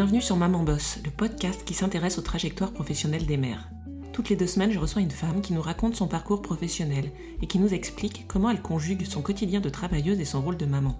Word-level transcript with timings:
Bienvenue 0.00 0.22
sur 0.22 0.36
Maman 0.36 0.62
Boss, 0.62 0.98
le 1.04 1.10
podcast 1.10 1.62
qui 1.62 1.74
s'intéresse 1.74 2.16
aux 2.16 2.22
trajectoires 2.22 2.72
professionnelles 2.72 3.26
des 3.26 3.36
mères. 3.36 3.68
Toutes 4.14 4.30
les 4.30 4.34
deux 4.34 4.46
semaines, 4.46 4.72
je 4.72 4.78
reçois 4.78 5.02
une 5.02 5.10
femme 5.10 5.42
qui 5.42 5.52
nous 5.52 5.60
raconte 5.60 5.94
son 5.94 6.08
parcours 6.08 6.40
professionnel 6.40 7.12
et 7.42 7.46
qui 7.46 7.58
nous 7.58 7.74
explique 7.74 8.24
comment 8.26 8.48
elle 8.48 8.62
conjugue 8.62 9.04
son 9.04 9.20
quotidien 9.20 9.60
de 9.60 9.68
travailleuse 9.68 10.18
et 10.18 10.24
son 10.24 10.40
rôle 10.40 10.56
de 10.56 10.64
maman. 10.64 10.98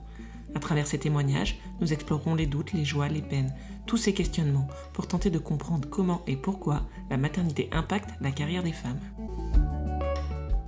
À 0.55 0.59
travers 0.59 0.86
ces 0.86 0.98
témoignages, 0.98 1.59
nous 1.80 1.95
explorerons 1.95 2.34
les 2.34 2.45
doutes, 2.45 2.74
les 2.74 2.84
joies, 2.84 3.09
les 3.09 3.23
peines, 3.23 3.55
tous 3.86 3.96
ces 3.96 4.12
questionnements 4.12 4.68
pour 4.92 5.09
tenter 5.09 5.30
de 5.30 5.38
comprendre 5.38 5.88
comment 5.88 6.20
et 6.27 6.37
pourquoi 6.37 6.82
la 7.09 7.16
maternité 7.16 7.70
impacte 7.73 8.10
la 8.20 8.32
carrière 8.32 8.62
des 8.62 8.74
femmes. 8.74 9.01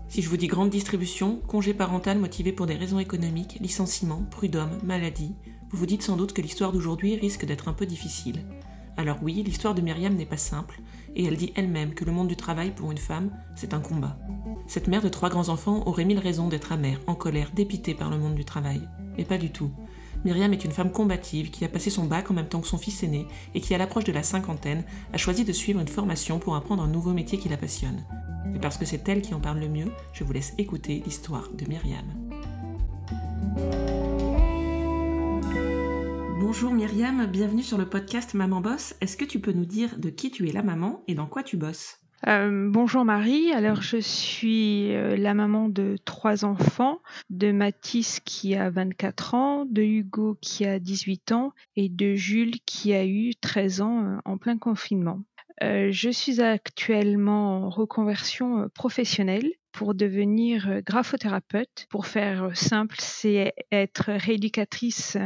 Si 0.08 0.22
je 0.22 0.30
vous 0.30 0.38
dis 0.38 0.46
grande 0.46 0.70
distribution, 0.70 1.42
congé 1.48 1.74
parental 1.74 2.18
motivé 2.18 2.52
pour 2.52 2.64
des 2.64 2.76
raisons 2.76 2.98
économiques, 2.98 3.58
licenciement, 3.60 4.22
prud'homme, 4.30 4.78
maladie, 4.82 5.34
vous 5.72 5.78
vous 5.78 5.86
dites 5.86 6.02
sans 6.02 6.16
doute 6.16 6.34
que 6.34 6.42
l'histoire 6.42 6.70
d'aujourd'hui 6.70 7.16
risque 7.16 7.46
d'être 7.46 7.66
un 7.66 7.72
peu 7.72 7.86
difficile. 7.86 8.44
Alors 8.98 9.16
oui, 9.22 9.42
l'histoire 9.42 9.74
de 9.74 9.80
Myriam 9.80 10.14
n'est 10.14 10.26
pas 10.26 10.36
simple, 10.36 10.80
et 11.16 11.24
elle 11.24 11.36
dit 11.36 11.52
elle-même 11.56 11.94
que 11.94 12.04
le 12.04 12.12
monde 12.12 12.28
du 12.28 12.36
travail 12.36 12.72
pour 12.72 12.92
une 12.92 12.98
femme, 12.98 13.30
c'est 13.56 13.72
un 13.72 13.80
combat. 13.80 14.18
Cette 14.66 14.86
mère 14.86 15.02
de 15.02 15.08
trois 15.08 15.30
grands-enfants 15.30 15.82
aurait 15.86 16.04
mille 16.04 16.18
raisons 16.18 16.48
d'être 16.48 16.72
amère, 16.72 17.00
en 17.06 17.14
colère, 17.14 17.50
dépitée 17.54 17.94
par 17.94 18.10
le 18.10 18.18
monde 18.18 18.34
du 18.34 18.44
travail. 18.44 18.86
Mais 19.16 19.24
pas 19.24 19.38
du 19.38 19.50
tout. 19.50 19.70
Myriam 20.26 20.52
est 20.52 20.64
une 20.64 20.72
femme 20.72 20.92
combative 20.92 21.50
qui 21.50 21.64
a 21.64 21.68
passé 21.68 21.88
son 21.88 22.04
bac 22.04 22.30
en 22.30 22.34
même 22.34 22.48
temps 22.48 22.60
que 22.60 22.68
son 22.68 22.78
fils 22.78 23.02
aîné 23.02 23.26
et 23.54 23.60
qui, 23.62 23.74
à 23.74 23.78
l'approche 23.78 24.04
de 24.04 24.12
la 24.12 24.22
cinquantaine, 24.22 24.84
a 25.14 25.16
choisi 25.16 25.44
de 25.44 25.52
suivre 25.52 25.80
une 25.80 25.88
formation 25.88 26.38
pour 26.38 26.54
apprendre 26.54 26.82
un 26.82 26.88
nouveau 26.88 27.12
métier 27.12 27.38
qui 27.38 27.48
la 27.48 27.56
passionne. 27.56 28.04
Et 28.54 28.58
parce 28.58 28.76
que 28.76 28.84
c'est 28.84 29.08
elle 29.08 29.22
qui 29.22 29.32
en 29.32 29.40
parle 29.40 29.58
le 29.58 29.68
mieux, 29.68 29.90
je 30.12 30.22
vous 30.22 30.32
laisse 30.34 30.52
écouter 30.58 31.02
l'histoire 31.06 31.48
de 31.54 31.66
Myriam. 31.66 32.04
Bonjour 36.52 36.74
Myriam, 36.74 37.24
bienvenue 37.24 37.62
sur 37.62 37.78
le 37.78 37.88
podcast 37.88 38.34
Maman 38.34 38.60
Boss. 38.60 38.94
Est-ce 39.00 39.16
que 39.16 39.24
tu 39.24 39.40
peux 39.40 39.52
nous 39.52 39.64
dire 39.64 39.96
de 39.96 40.10
qui 40.10 40.30
tu 40.30 40.46
es 40.50 40.52
la 40.52 40.62
maman 40.62 41.02
et 41.08 41.14
dans 41.14 41.24
quoi 41.24 41.42
tu 41.42 41.56
bosses? 41.56 41.98
Euh, 42.26 42.68
bonjour 42.70 43.06
Marie, 43.06 43.52
alors 43.52 43.80
je 43.80 43.96
suis 43.96 44.94
euh, 44.94 45.16
la 45.16 45.32
maman 45.32 45.70
de 45.70 45.96
trois 46.04 46.44
enfants, 46.44 47.00
de 47.30 47.52
Mathis 47.52 48.20
qui 48.20 48.54
a 48.54 48.68
24 48.68 49.34
ans, 49.34 49.64
de 49.64 49.80
Hugo 49.80 50.36
qui 50.42 50.66
a 50.66 50.78
18 50.78 51.32
ans 51.32 51.54
et 51.74 51.88
de 51.88 52.16
Jules 52.16 52.60
qui 52.66 52.92
a 52.92 53.06
eu 53.06 53.34
13 53.34 53.80
ans 53.80 54.04
euh, 54.04 54.18
en 54.26 54.36
plein 54.36 54.58
confinement. 54.58 55.22
je 55.62 56.10
suis 56.12 56.42
actuellement 56.42 57.64
en 57.64 57.70
reconversion 57.70 58.68
professionnelle 58.74 59.50
pour 59.72 59.94
devenir 59.94 60.82
graphothérapeute. 60.86 61.86
Pour 61.90 62.06
faire 62.06 62.56
simple, 62.56 62.96
c'est 62.98 63.54
être 63.70 64.12
rééducatrice 64.12 65.16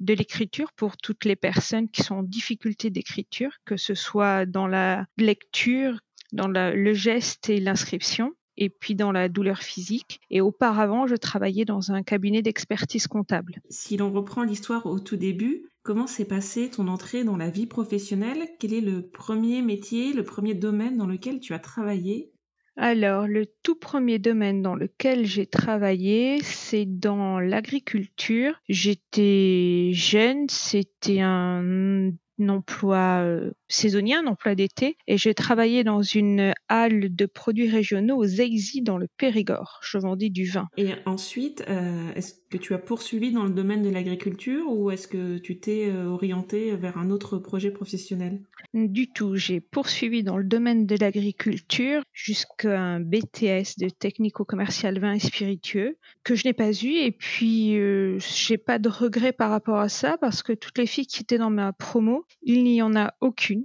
de 0.00 0.14
l'écriture 0.14 0.72
pour 0.72 0.96
toutes 0.96 1.24
les 1.24 1.36
personnes 1.36 1.88
qui 1.88 2.02
sont 2.02 2.16
en 2.16 2.22
difficulté 2.22 2.90
d'écriture, 2.90 3.52
que 3.64 3.76
ce 3.76 3.94
soit 3.94 4.46
dans 4.46 4.66
la 4.66 5.06
lecture, 5.18 6.00
dans 6.32 6.48
le 6.48 6.94
geste 6.94 7.50
et 7.50 7.60
l'inscription 7.60 8.32
et 8.56 8.68
puis 8.68 8.94
dans 8.94 9.12
la 9.12 9.28
douleur 9.28 9.58
physique. 9.58 10.20
Et 10.30 10.40
auparavant, 10.40 11.06
je 11.06 11.16
travaillais 11.16 11.64
dans 11.64 11.92
un 11.92 12.02
cabinet 12.02 12.42
d'expertise 12.42 13.06
comptable. 13.06 13.60
Si 13.70 13.96
l'on 13.96 14.12
reprend 14.12 14.42
l'histoire 14.42 14.86
au 14.86 15.00
tout 15.00 15.16
début, 15.16 15.68
comment 15.82 16.06
s'est 16.06 16.26
passée 16.26 16.70
ton 16.70 16.88
entrée 16.88 17.24
dans 17.24 17.36
la 17.36 17.50
vie 17.50 17.66
professionnelle? 17.66 18.48
Quel 18.58 18.74
est 18.74 18.80
le 18.80 19.08
premier 19.08 19.62
métier, 19.62 20.12
le 20.12 20.24
premier 20.24 20.54
domaine 20.54 20.96
dans 20.96 21.06
lequel 21.06 21.40
tu 21.40 21.54
as 21.54 21.58
travaillé? 21.58 22.31
Alors, 22.76 23.26
le 23.26 23.46
tout 23.62 23.74
premier 23.74 24.18
domaine 24.18 24.62
dans 24.62 24.74
lequel 24.74 25.26
j'ai 25.26 25.46
travaillé, 25.46 26.40
c'est 26.42 26.86
dans 26.86 27.38
l'agriculture. 27.38 28.54
J'étais 28.68 29.90
jeune, 29.92 30.48
c'était 30.48 31.20
un 31.20 32.12
emploi 32.48 33.22
euh, 33.22 33.50
saisonnier, 33.68 34.14
un 34.14 34.26
emploi 34.26 34.54
d'été, 34.54 34.96
et 35.06 35.16
j'ai 35.16 35.34
travaillé 35.34 35.84
dans 35.84 36.02
une 36.02 36.54
halle 36.68 37.14
de 37.14 37.26
produits 37.26 37.70
régionaux 37.70 38.16
aux 38.16 38.26
Exy 38.26 38.82
dans 38.82 38.98
le 38.98 39.06
Périgord. 39.16 39.80
Je 39.82 39.98
vendais 39.98 40.30
du 40.30 40.46
vin. 40.46 40.68
Et 40.76 40.92
ensuite, 41.06 41.64
euh, 41.68 42.12
est-ce 42.14 42.34
que 42.52 42.58
tu 42.58 42.74
as 42.74 42.78
poursuivi 42.78 43.32
dans 43.32 43.44
le 43.44 43.50
domaine 43.50 43.82
de 43.82 43.88
l'agriculture 43.88 44.70
ou 44.70 44.90
est-ce 44.90 45.08
que 45.08 45.38
tu 45.38 45.58
t'es 45.58 45.88
euh, 45.88 46.04
orienté 46.04 46.76
vers 46.76 46.98
un 46.98 47.08
autre 47.08 47.38
projet 47.38 47.70
professionnel? 47.70 48.42
Du 48.74 49.10
tout, 49.10 49.36
j'ai 49.36 49.60
poursuivi 49.60 50.22
dans 50.22 50.36
le 50.36 50.44
domaine 50.44 50.86
de 50.86 50.94
l'agriculture 50.96 52.02
jusqu'à 52.12 52.78
un 52.78 53.00
BTS 53.00 53.78
de 53.78 53.88
technico-commercial 53.88 54.98
vin 54.98 55.14
et 55.14 55.18
spiritueux 55.18 55.96
que 56.24 56.34
je 56.34 56.46
n'ai 56.46 56.52
pas 56.52 56.72
eu 56.72 56.92
et 56.92 57.10
puis 57.10 57.78
euh, 57.78 58.18
j'ai 58.18 58.58
pas 58.58 58.78
de 58.78 58.90
regrets 58.90 59.32
par 59.32 59.48
rapport 59.48 59.78
à 59.78 59.88
ça 59.88 60.18
parce 60.18 60.42
que 60.42 60.52
toutes 60.52 60.76
les 60.76 60.86
filles 60.86 61.06
qui 61.06 61.22
étaient 61.22 61.38
dans 61.38 61.50
ma 61.50 61.72
promo, 61.72 62.26
il 62.42 62.64
n'y 62.64 62.82
en 62.82 62.94
a 62.94 63.14
aucune, 63.22 63.64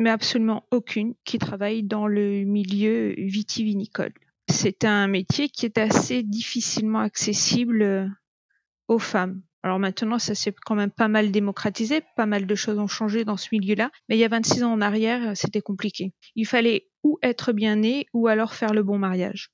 mais 0.00 0.10
absolument 0.10 0.64
aucune 0.72 1.14
qui 1.24 1.38
travaille 1.38 1.84
dans 1.84 2.08
le 2.08 2.42
milieu 2.44 3.14
vitivinicole 3.16 4.12
c'est 4.50 4.84
un 4.84 5.08
métier 5.08 5.48
qui 5.48 5.66
est 5.66 5.78
assez 5.78 6.22
difficilement 6.22 7.00
accessible 7.00 7.82
euh, 7.82 8.06
aux 8.88 8.98
femmes. 8.98 9.42
Alors 9.62 9.78
maintenant, 9.78 10.18
ça 10.18 10.34
s'est 10.34 10.54
quand 10.64 10.74
même 10.74 10.90
pas 10.90 11.08
mal 11.08 11.30
démocratisé, 11.30 12.02
pas 12.16 12.26
mal 12.26 12.46
de 12.46 12.54
choses 12.54 12.78
ont 12.78 12.86
changé 12.86 13.24
dans 13.24 13.36
ce 13.36 13.48
milieu-là, 13.52 13.90
mais 14.08 14.16
il 14.16 14.20
y 14.20 14.24
a 14.24 14.28
26 14.28 14.62
ans 14.62 14.72
en 14.72 14.80
arrière, 14.80 15.30
euh, 15.30 15.34
c'était 15.34 15.60
compliqué. 15.60 16.12
Il 16.36 16.46
fallait 16.46 16.88
ou 17.02 17.18
être 17.22 17.52
bien 17.52 17.76
né 17.76 18.06
ou 18.12 18.28
alors 18.28 18.54
faire 18.54 18.72
le 18.72 18.82
bon 18.82 18.98
mariage. 18.98 19.50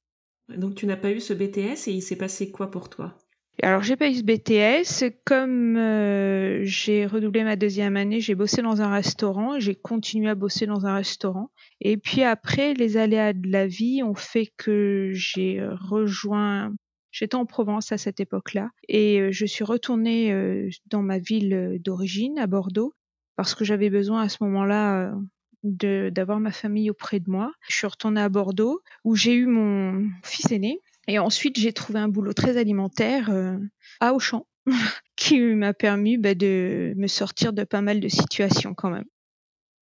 Donc 0.48 0.74
tu 0.74 0.86
n'as 0.86 0.96
pas 0.96 1.10
eu 1.10 1.20
ce 1.20 1.32
BTS 1.32 1.88
et 1.88 1.92
il 1.92 2.02
s'est 2.02 2.16
passé 2.16 2.50
quoi 2.50 2.70
pour 2.70 2.90
toi? 2.90 3.16
Alors 3.62 3.82
j'ai 3.82 3.96
pas 3.96 4.08
eu 4.08 4.14
ce 4.14 4.22
BTS. 4.22 5.14
Comme 5.24 5.76
euh, 5.76 6.60
j'ai 6.64 7.06
redoublé 7.06 7.44
ma 7.44 7.56
deuxième 7.56 7.96
année, 7.96 8.20
j'ai 8.20 8.34
bossé 8.34 8.62
dans 8.62 8.82
un 8.82 8.90
restaurant. 8.90 9.60
J'ai 9.60 9.74
continué 9.74 10.28
à 10.28 10.34
bosser 10.34 10.66
dans 10.66 10.86
un 10.86 10.94
restaurant. 10.94 11.50
Et 11.80 11.96
puis 11.96 12.22
après, 12.22 12.74
les 12.74 12.96
aléas 12.96 13.32
de 13.32 13.48
la 13.50 13.66
vie 13.66 14.02
ont 14.02 14.14
fait 14.14 14.50
que 14.56 15.10
j'ai 15.12 15.60
euh, 15.60 15.74
rejoint. 15.76 16.72
J'étais 17.12 17.36
en 17.36 17.46
Provence 17.46 17.92
à 17.92 17.98
cette 17.98 18.18
époque-là 18.18 18.70
et 18.88 19.20
euh, 19.20 19.30
je 19.30 19.46
suis 19.46 19.62
retournée 19.62 20.68
dans 20.86 21.02
ma 21.02 21.18
ville 21.18 21.78
d'origine, 21.80 22.40
à 22.40 22.48
Bordeaux, 22.48 22.92
parce 23.36 23.54
que 23.54 23.64
j'avais 23.64 23.88
besoin 23.88 24.22
à 24.22 24.28
ce 24.28 24.38
moment-là 24.40 25.14
d'avoir 25.62 26.40
ma 26.40 26.50
famille 26.50 26.90
auprès 26.90 27.20
de 27.20 27.30
moi. 27.30 27.52
Je 27.68 27.76
suis 27.76 27.86
retournée 27.86 28.20
à 28.20 28.28
Bordeaux 28.28 28.82
où 29.04 29.14
j'ai 29.14 29.34
eu 29.34 29.46
mon 29.46 30.10
fils 30.24 30.50
aîné 30.50 30.80
et 31.06 31.18
ensuite, 31.18 31.58
j'ai 31.58 31.72
trouvé 31.72 31.98
un 31.98 32.08
boulot 32.08 32.32
très 32.32 32.56
alimentaire 32.56 33.30
euh, 33.30 33.58
à 34.00 34.14
Auchan, 34.14 34.46
qui 35.16 35.40
m'a 35.40 35.74
permis 35.74 36.18
bah, 36.18 36.34
de 36.34 36.94
me 36.96 37.06
sortir 37.06 37.52
de 37.52 37.64
pas 37.64 37.82
mal 37.82 38.00
de 38.00 38.08
situations 38.08 38.74
quand 38.74 38.90
même. 38.90 39.04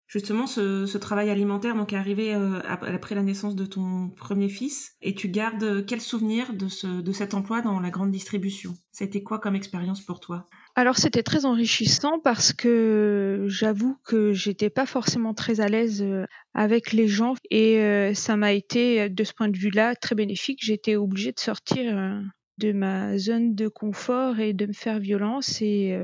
Justement, 0.07 0.45
ce, 0.45 0.97
travail 0.97 1.31
alimentaire 1.31 1.75
donc 1.75 1.91
arrivé 1.91 2.35
euh, 2.35 2.61
après 2.67 3.15
la 3.15 3.23
naissance 3.23 3.55
de 3.55 3.65
ton 3.65 4.09
premier 4.09 4.47
fils, 4.47 4.95
et 5.01 5.15
tu 5.15 5.27
gardes 5.27 5.85
quel 5.87 6.01
souvenir 6.01 6.53
de, 6.53 7.01
de 7.01 7.11
cet 7.11 7.33
emploi 7.33 7.61
dans 7.61 7.79
la 7.79 7.89
grande 7.89 8.11
distribution? 8.11 8.75
C'était 8.91 9.23
quoi 9.23 9.39
comme 9.39 9.55
expérience 9.55 10.01
pour 10.01 10.19
toi? 10.19 10.47
Alors 10.75 10.97
c'était 10.97 11.21
très 11.21 11.45
enrichissant 11.45 12.19
parce 12.19 12.51
que 12.51 13.45
j'avoue 13.47 13.95
que 14.03 14.33
j'étais 14.33 14.71
pas 14.71 14.87
forcément 14.87 15.35
très 15.35 15.61
à 15.61 15.67
l'aise 15.67 16.01
euh, 16.01 16.25
avec 16.55 16.93
les 16.93 17.07
gens 17.07 17.35
et 17.51 17.79
euh, 17.79 18.15
ça 18.15 18.35
m'a 18.37 18.53
été 18.53 19.07
de 19.07 19.23
ce 19.23 19.33
point 19.33 19.49
de 19.49 19.57
vue-là 19.57 19.95
très 19.95 20.15
bénéfique. 20.15 20.59
J'étais 20.63 20.95
obligée 20.95 21.31
de 21.31 21.39
sortir 21.39 21.95
euh, 21.95 22.19
de 22.57 22.71
ma 22.71 23.19
zone 23.19 23.53
de 23.53 23.67
confort 23.67 24.39
et 24.39 24.53
de 24.53 24.65
me 24.65 24.73
faire 24.73 24.99
violence 24.99 25.61
et 25.61 25.97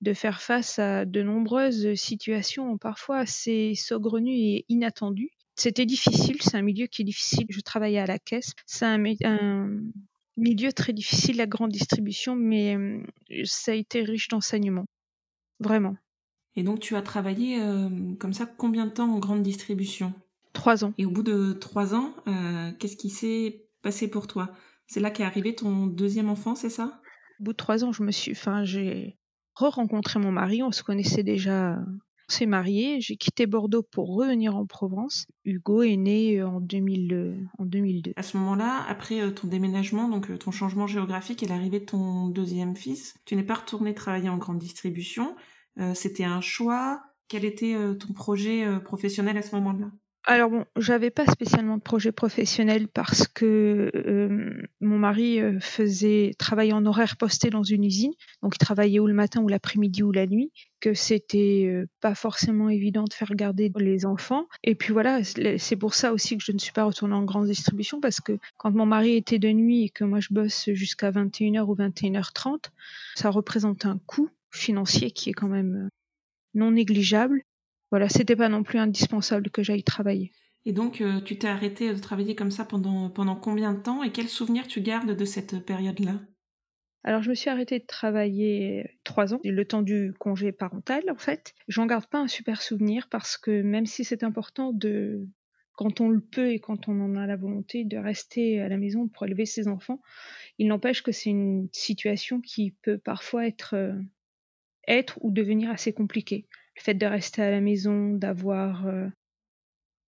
de 0.00 0.14
faire 0.14 0.40
face 0.40 0.78
à 0.78 1.04
de 1.04 1.22
nombreuses 1.22 1.94
situations 1.94 2.78
parfois 2.78 3.18
assez 3.18 3.74
saugrenues 3.74 4.32
et 4.32 4.64
inattendues. 4.68 5.30
C'était 5.56 5.86
difficile, 5.86 6.36
c'est 6.40 6.56
un 6.56 6.62
milieu 6.62 6.86
qui 6.86 7.02
est 7.02 7.04
difficile. 7.04 7.46
Je 7.48 7.60
travaillais 7.60 7.98
à 7.98 8.06
la 8.06 8.18
caisse. 8.18 8.52
C'est 8.64 8.86
un, 8.86 9.02
milieu 10.36 10.72
très 10.72 10.92
difficile, 10.92 11.36
la 11.36 11.46
grande 11.46 11.70
distribution, 11.70 12.34
mais 12.34 12.76
euh, 12.76 13.02
ça 13.44 13.72
a 13.72 13.74
été 13.74 14.02
riche 14.02 14.28
d'enseignements. 14.28 14.86
Vraiment. 15.60 15.96
Et 16.54 16.62
donc 16.62 16.80
tu 16.80 16.96
as 16.96 17.02
travaillé 17.02 17.60
euh, 17.60 17.88
comme 18.18 18.32
ça 18.32 18.46
combien 18.46 18.86
de 18.86 18.92
temps 18.92 19.12
en 19.12 19.18
grande 19.18 19.42
distribution? 19.42 20.12
Trois 20.52 20.84
ans. 20.84 20.92
Et 20.98 21.06
au 21.06 21.10
bout 21.10 21.22
de 21.22 21.52
trois 21.52 21.94
ans, 21.94 22.14
euh, 22.26 22.72
qu'est-ce 22.78 22.96
qui 22.96 23.10
s'est 23.10 23.68
passé 23.82 24.08
pour 24.08 24.26
toi? 24.26 24.50
C'est 24.86 25.00
là 25.00 25.10
qu'est 25.10 25.24
arrivé 25.24 25.54
ton 25.54 25.86
deuxième 25.86 26.28
enfant, 26.28 26.54
c'est 26.54 26.70
ça? 26.70 27.00
Au 27.40 27.44
bout 27.44 27.52
de 27.52 27.56
trois 27.56 27.84
ans, 27.84 27.92
je 27.92 28.02
me 28.02 28.10
suis, 28.10 28.32
enfin, 28.32 28.64
j'ai 28.64 29.18
re-rencontré 29.54 30.18
mon 30.18 30.32
mari. 30.32 30.62
On 30.62 30.72
se 30.72 30.82
connaissait 30.82 31.22
déjà 31.22 31.78
s'est 32.28 32.46
marié, 32.46 33.00
j'ai 33.00 33.16
quitté 33.16 33.46
Bordeaux 33.46 33.82
pour 33.82 34.14
revenir 34.14 34.56
en 34.56 34.66
Provence. 34.66 35.26
Hugo 35.44 35.82
est 35.82 35.96
né 35.96 36.40
euh, 36.40 36.48
en, 36.48 36.60
2000, 36.60 37.12
euh, 37.12 37.36
en 37.58 37.64
2002. 37.64 38.12
À 38.16 38.22
ce 38.22 38.36
moment-là, 38.38 38.84
après 38.88 39.20
euh, 39.20 39.30
ton 39.30 39.48
déménagement, 39.48 40.08
donc 40.08 40.38
ton 40.38 40.50
changement 40.50 40.86
géographique 40.86 41.42
et 41.42 41.46
l'arrivée 41.46 41.80
de 41.80 41.84
ton 41.86 42.28
deuxième 42.28 42.76
fils, 42.76 43.14
tu 43.24 43.36
n'es 43.36 43.42
pas 43.42 43.54
retourné 43.54 43.94
travailler 43.94 44.28
en 44.28 44.38
grande 44.38 44.58
distribution. 44.58 45.34
C'était 45.94 46.24
un 46.24 46.42
choix. 46.42 47.02
Quel 47.28 47.46
était 47.46 47.74
ton 47.98 48.12
projet 48.12 48.66
professionnel 48.84 49.38
à 49.38 49.42
ce 49.42 49.54
moment-là? 49.56 49.90
Alors 50.24 50.50
bon, 50.50 50.64
j'avais 50.76 51.10
pas 51.10 51.26
spécialement 51.26 51.78
de 51.78 51.82
projet 51.82 52.12
professionnel 52.12 52.86
parce 52.86 53.26
que 53.26 53.90
euh, 53.94 54.62
mari 55.02 55.40
euh, 55.40 55.60
faisait 55.60 56.32
travailler 56.38 56.72
en 56.72 56.86
horaire 56.86 57.16
posté 57.16 57.50
dans 57.50 57.62
une 57.62 57.84
usine, 57.84 58.12
donc 58.42 58.54
il 58.54 58.58
travaillait 58.58 59.00
ou 59.00 59.06
le 59.06 59.14
matin 59.14 59.42
ou 59.42 59.48
l'après-midi 59.48 60.02
ou 60.02 60.12
la 60.12 60.26
nuit, 60.26 60.50
que 60.80 60.94
c'était 60.94 61.64
euh, 61.66 61.86
pas 62.00 62.14
forcément 62.14 62.68
évident 62.68 63.04
de 63.04 63.12
faire 63.12 63.34
garder 63.34 63.70
les 63.76 64.06
enfants. 64.06 64.46
Et 64.64 64.74
puis 64.74 64.92
voilà, 64.92 65.20
c'est 65.24 65.76
pour 65.76 65.94
ça 65.94 66.12
aussi 66.12 66.38
que 66.38 66.44
je 66.44 66.52
ne 66.52 66.58
suis 66.58 66.72
pas 66.72 66.84
retournée 66.84 67.14
en 67.14 67.24
grande 67.24 67.46
distribution 67.46 68.00
parce 68.00 68.20
que 68.20 68.38
quand 68.56 68.70
mon 68.70 68.86
mari 68.86 69.16
était 69.16 69.38
de 69.38 69.50
nuit 69.50 69.84
et 69.84 69.88
que 69.90 70.04
moi 70.04 70.20
je 70.20 70.28
bosse 70.30 70.70
jusqu'à 70.72 71.10
21h 71.10 71.62
ou 71.64 71.74
21h30, 71.74 72.70
ça 73.16 73.30
représente 73.30 73.84
un 73.84 73.98
coût 74.06 74.30
financier 74.50 75.10
qui 75.10 75.30
est 75.30 75.34
quand 75.34 75.48
même 75.48 75.88
non 76.54 76.70
négligeable 76.70 77.42
voilà, 77.92 78.08
c'était 78.08 78.36
pas 78.36 78.48
non 78.48 78.62
plus 78.62 78.78
indispensable 78.78 79.50
que 79.50 79.62
j'aille 79.62 79.82
travailler. 79.82 80.32
Et 80.64 80.72
donc, 80.72 81.00
euh, 81.00 81.20
tu 81.20 81.38
t'es 81.38 81.48
arrêté 81.48 81.92
de 81.92 81.98
travailler 81.98 82.34
comme 82.34 82.50
ça 82.50 82.64
pendant, 82.64 83.10
pendant 83.10 83.36
combien 83.36 83.72
de 83.72 83.80
temps? 83.80 84.02
Et 84.02 84.12
quels 84.12 84.28
souvenirs 84.28 84.68
tu 84.68 84.80
gardes 84.80 85.16
de 85.16 85.24
cette 85.24 85.64
période-là? 85.64 86.20
Alors, 87.04 87.22
je 87.22 87.30
me 87.30 87.34
suis 87.34 87.50
arrêtée 87.50 87.80
de 87.80 87.86
travailler 87.86 88.98
trois 89.02 89.34
ans, 89.34 89.40
le 89.42 89.64
temps 89.64 89.82
du 89.82 90.14
congé 90.20 90.52
parental, 90.52 91.02
en 91.10 91.16
fait. 91.16 91.54
J'en 91.66 91.86
garde 91.86 92.06
pas 92.06 92.20
un 92.20 92.28
super 92.28 92.62
souvenir 92.62 93.08
parce 93.08 93.36
que 93.36 93.62
même 93.62 93.86
si 93.86 94.04
c'est 94.04 94.22
important 94.22 94.72
de, 94.72 95.26
quand 95.74 96.00
on 96.00 96.08
le 96.08 96.20
peut 96.20 96.52
et 96.52 96.60
quand 96.60 96.88
on 96.88 97.00
en 97.00 97.16
a 97.16 97.26
la 97.26 97.34
volonté, 97.34 97.84
de 97.84 97.96
rester 97.96 98.60
à 98.60 98.68
la 98.68 98.76
maison 98.76 99.08
pour 99.08 99.26
élever 99.26 99.46
ses 99.46 99.66
enfants, 99.66 100.00
il 100.58 100.68
n'empêche 100.68 101.02
que 101.02 101.10
c'est 101.10 101.30
une 101.30 101.68
situation 101.72 102.40
qui 102.40 102.76
peut 102.82 102.98
parfois 102.98 103.48
être, 103.48 103.74
euh, 103.74 103.98
être 104.86 105.18
ou 105.22 105.32
devenir 105.32 105.72
assez 105.72 105.92
compliquée. 105.92 106.46
Le 106.76 106.82
fait 106.82 106.94
de 106.94 107.06
rester 107.06 107.42
à 107.42 107.50
la 107.50 107.60
maison, 107.60 108.10
d'avoir 108.10 108.86
euh, 108.86 109.08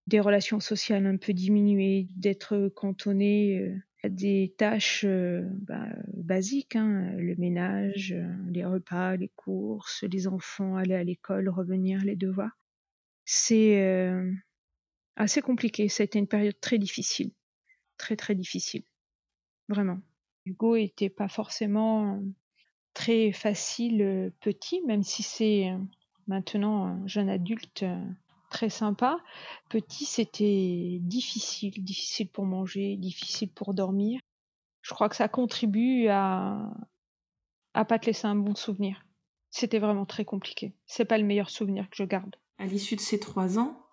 des 0.07 0.21
relations 0.21 0.61
sociales 0.61 1.07
un 1.07 1.17
peu 1.17 1.33
diminuées, 1.33 2.09
d'être 2.17 2.69
cantonné 2.75 3.59
euh, 3.59 3.77
à 4.03 4.09
des 4.09 4.55
tâches 4.59 5.05
euh, 5.05 5.43
bah, 5.63 5.89
basiques, 6.13 6.77
hein, 6.77 7.13
le 7.17 7.35
ménage, 7.37 8.15
les 8.51 8.65
repas, 8.65 9.17
les 9.17 9.31
courses, 9.35 10.05
les 10.05 10.27
enfants, 10.27 10.77
aller 10.77 10.95
à 10.95 11.05
l'école, 11.05 11.49
revenir, 11.49 12.05
les 12.05 12.17
devoirs. 12.17 12.59
C'est 13.25 14.13
assez 15.17 15.41
compliqué. 15.41 15.89
Ça 15.89 16.03
a 16.03 16.05
été 16.05 16.19
une 16.19 16.27
période 16.27 16.61
très 16.61 16.77
difficile, 16.77 17.33
très 17.97 18.17
très 18.17 18.35
difficile, 18.35 18.83
vraiment. 19.69 19.99
Hugo 20.45 20.77
était 20.77 21.09
pas 21.09 21.29
forcément 21.29 22.23
très 22.93 23.33
facile 23.33 24.31
petit, 24.41 24.83
même 24.83 25.03
si 25.03 25.23
c'est 25.23 25.73
maintenant 26.27 26.85
un 26.85 27.07
jeune 27.07 27.29
adulte 27.29 27.83
euh, 27.83 28.05
très 28.55 28.71
sympa. 28.71 29.19
Petit, 29.69 30.05
c'était 30.05 30.99
difficile, 31.01 31.83
difficile 31.83 32.29
pour 32.29 32.47
manger, 32.47 32.97
difficile 32.97 33.51
pour 33.51 33.75
dormir. 33.75 34.21
Je 34.83 34.95
crois 34.95 35.09
que 35.09 35.17
ça 35.17 35.29
contribue 35.29 36.07
à 36.09 36.71
à 37.75 37.85
pas 37.85 37.99
te 37.99 38.07
laisser 38.07 38.29
un 38.29 38.37
bon 38.37 38.55
souvenir. 38.55 39.05
C'était 39.51 39.81
vraiment 39.81 40.07
très 40.07 40.25
compliqué. 40.25 40.73
C'est 40.87 41.05
pas 41.05 41.19
le 41.19 41.25
meilleur 41.25 41.51
souvenir 41.51 41.91
que 41.91 41.97
je 41.97 42.05
garde. 42.05 42.37
À 42.59 42.67
l'issue 42.67 42.95
de 42.95 43.01
ces 43.01 43.19
trois 43.19 43.59
ans, 43.59 43.85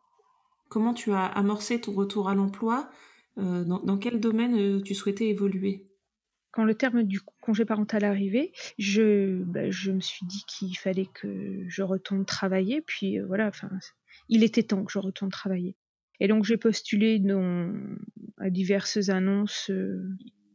comment 0.70 0.94
tu 0.94 1.12
as 1.12 1.26
amorcé 1.26 1.82
ton 1.82 1.94
retour 1.94 2.30
à 2.30 2.36
l'emploi? 2.36 2.92
Euh, 3.40 3.64
dans, 3.64 3.98
quel 3.98 4.20
domaine 4.20 4.56
euh, 4.56 4.82
tu 4.84 4.94
souhaitais 4.94 5.30
évoluer? 5.30 5.88
Quand 6.52 6.66
le 6.66 6.76
terme 6.76 7.02
du 7.02 7.22
congé 7.42 7.66
parental 7.66 8.04
arrivait, 8.04 8.52
je, 8.78 9.42
bah, 9.44 9.72
je 9.72 9.92
me 9.92 10.02
suis 10.02 10.28
dit 10.28 10.44
qu'il 10.48 10.78
fallait 10.78 11.08
que 11.08 11.64
je 11.68 11.82
retourne 11.82 12.26
travailler. 12.26 12.82
Puis 12.82 13.20
euh, 13.20 13.26
voilà, 13.26 13.48
enfin, 13.48 13.70
il 14.30 14.44
était 14.44 14.64
temps 14.64 14.84
que 14.84 14.92
je 14.92 15.00
retourne 15.00 15.32
travailler. 15.32 15.76
Et 16.20 16.28
donc 16.28 16.46
j'ai 16.46 16.58
postulé 16.58 17.20
dans, 17.20 17.74
à 18.38 18.50
diverses 18.50 19.10
annonces. 19.10 19.70
Euh, 19.70 20.04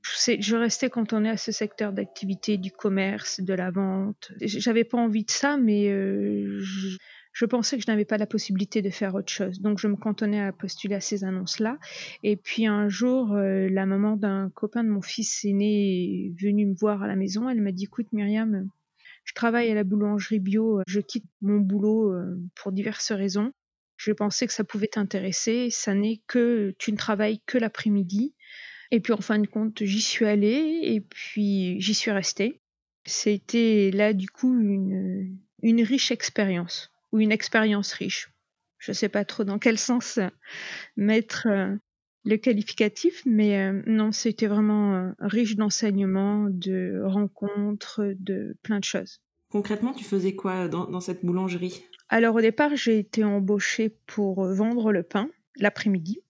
je 0.03 0.57
restais 0.57 0.89
cantonné 0.89 1.29
à 1.29 1.37
ce 1.37 1.51
secteur 1.51 1.93
d'activité 1.93 2.59
du 2.59 2.71
commerce, 2.71 3.41
de 3.41 3.55
la 3.55 3.71
vente. 3.71 4.33
J'avais 4.41 4.85
pas 4.85 4.99
envie 4.99 5.25
de 5.25 5.31
ça, 5.31 5.57
mais 5.57 5.89
euh, 5.89 6.61
je 7.37 7.45
pensais 7.45 7.77
que 7.77 7.83
je 7.85 7.91
n'avais 7.91 8.07
pas 8.07 8.17
la 8.17 8.27
possibilité 8.27 8.81
de 8.81 8.89
faire 8.89 9.15
autre 9.15 9.31
chose. 9.31 9.61
Donc 9.61 9.79
je 9.79 9.89
me 9.89 9.97
cantonnais 9.97 10.41
à 10.41 10.53
postuler 10.53 10.95
à 10.95 11.01
ces 11.01 11.23
annonces-là. 11.23 11.79
Et 12.23 12.37
puis 12.37 12.67
un 12.67 12.89
jour, 12.89 13.35
euh, 13.35 13.69
la 13.69 13.85
maman 13.85 14.17
d'un 14.17 14.49
copain 14.55 14.83
de 14.83 14.89
mon 14.89 15.03
fils 15.03 15.45
aîné 15.45 16.29
est 16.29 16.41
venue 16.41 16.65
me 16.65 16.75
voir 16.75 17.03
à 17.03 17.07
la 17.07 17.15
maison. 17.15 17.49
Elle 17.51 17.61
m'a 17.61 17.73
dit, 17.73 17.85
écoute 17.85 18.07
Myriam, 18.13 18.71
je 19.26 19.34
travaille 19.34 19.70
à 19.70 19.75
la 19.75 19.84
boulangerie 19.84 20.38
bio, 20.38 20.81
je 20.87 21.00
quitte 21.00 21.26
mon 21.43 21.58
boulot 21.58 22.12
euh, 22.12 22.40
pour 22.55 22.73
diverses 22.73 23.12
raisons. 23.12 23.52
Je 23.96 24.12
pensais 24.12 24.46
que 24.46 24.52
ça 24.52 24.64
pouvait 24.64 24.87
t'intéresser. 24.87 25.69
Ça 25.70 25.94
n'est 25.94 26.23
que 26.28 26.75
tu 26.78 26.93
ne 26.93 26.96
travailles 26.96 27.40
que 27.44 27.58
l'après-midi. 27.58 28.34
Et 28.93 29.00
puis 29.00 29.12
en 29.12 29.20
fin 29.20 29.38
de 29.38 29.46
compte, 29.46 29.82
j'y 29.82 30.00
suis 30.00 30.26
allée 30.26 30.81
et 30.82 31.00
puis 31.00 31.81
j'y 31.81 31.94
suis 31.94 32.12
restée. 32.12 32.61
C'était 33.05 33.90
là 33.93 34.12
du 34.12 34.28
coup 34.28 34.58
une, 34.58 35.37
une 35.62 35.82
riche 35.82 36.12
expérience 36.12 36.93
ou 37.11 37.19
une 37.19 37.32
expérience 37.32 37.93
riche. 37.93 38.31
Je 38.79 38.93
ne 38.93 38.94
sais 38.94 39.08
pas 39.08 39.25
trop 39.25 39.43
dans 39.43 39.58
quel 39.58 39.79
sens 39.79 40.19
euh, 40.19 40.29
mettre 40.96 41.49
euh, 41.49 41.75
le 42.26 42.37
qualificatif, 42.37 43.23
mais 43.25 43.56
euh, 43.56 43.82
non, 43.87 44.12
c'était 44.12 44.49
vraiment 44.49 45.14
riche 45.20 45.56
d'enseignements, 45.56 46.49
de 46.50 47.00
rencontres, 47.02 48.14
de 48.19 48.55
plein 48.62 48.81
de 48.81 48.84
choses. 48.84 49.20
Concrètement, 49.50 49.94
tu 49.94 50.05
faisais 50.05 50.34
quoi 50.34 50.69
dans, 50.69 50.84
dans 50.84 51.00
cette 51.00 51.25
boulangerie? 51.25 51.84
Alors 52.08 52.34
au 52.34 52.40
départ, 52.40 52.76
j'ai 52.76 52.99
été 52.99 53.25
embauchée 53.25 53.96
pour 54.06 54.44
vendre 54.44 54.93
le 54.93 55.02
pain 55.02 55.31
l'après-midi. 55.56 56.20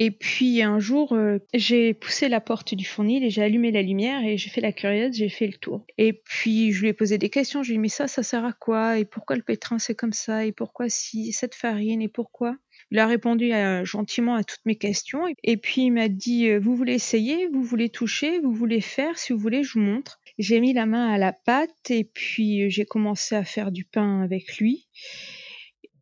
Et 0.00 0.10
puis 0.10 0.60
un 0.60 0.80
jour, 0.80 1.12
euh, 1.12 1.38
j'ai 1.54 1.94
poussé 1.94 2.28
la 2.28 2.40
porte 2.40 2.74
du 2.74 2.84
fournil 2.84 3.22
et 3.22 3.30
j'ai 3.30 3.42
allumé 3.42 3.70
la 3.70 3.82
lumière 3.82 4.24
et 4.24 4.36
j'ai 4.36 4.50
fait 4.50 4.60
la 4.60 4.72
curieuse, 4.72 5.14
j'ai 5.14 5.28
fait 5.28 5.46
le 5.46 5.52
tour. 5.52 5.86
Et 5.98 6.12
puis 6.12 6.72
je 6.72 6.82
lui 6.82 6.88
ai 6.88 6.92
posé 6.92 7.16
des 7.16 7.30
questions, 7.30 7.62
je 7.62 7.68
lui 7.68 7.74
ai 7.74 7.78
dit 7.78 7.82
mais 7.82 7.88
ça, 7.88 8.08
ça 8.08 8.24
sert 8.24 8.44
à 8.44 8.52
quoi? 8.52 8.98
Et 8.98 9.04
pourquoi 9.04 9.36
le 9.36 9.42
pétrin 9.42 9.78
c'est 9.78 9.94
comme 9.94 10.12
ça? 10.12 10.44
Et 10.44 10.50
pourquoi 10.50 10.88
si 10.88 11.32
cette 11.32 11.54
farine? 11.54 12.02
Et 12.02 12.08
pourquoi? 12.08 12.56
Il 12.94 12.98
a 12.98 13.06
répondu 13.06 13.52
euh, 13.52 13.84
gentiment 13.84 14.36
à 14.36 14.44
toutes 14.44 14.64
mes 14.64 14.76
questions 14.76 15.24
et 15.42 15.56
puis 15.56 15.82
il 15.82 15.90
m'a 15.90 16.08
dit 16.08 16.48
euh, 16.48 16.58
vous 16.58 16.74
voulez 16.74 16.94
essayer, 16.94 17.48
vous 17.48 17.62
voulez 17.62 17.90
toucher, 17.90 18.38
vous 18.38 18.52
voulez 18.52 18.80
faire, 18.80 19.18
si 19.18 19.32
vous 19.32 19.38
voulez 19.38 19.62
je 19.62 19.74
vous 19.74 19.84
montre. 19.84 20.18
J'ai 20.38 20.60
mis 20.60 20.72
la 20.72 20.86
main 20.86 21.08
à 21.08 21.18
la 21.18 21.32
pâte 21.32 21.90
et 21.90 22.04
puis 22.04 22.70
j'ai 22.70 22.86
commencé 22.86 23.34
à 23.34 23.44
faire 23.44 23.70
du 23.70 23.84
pain 23.84 24.22
avec 24.22 24.56
lui. 24.58 24.88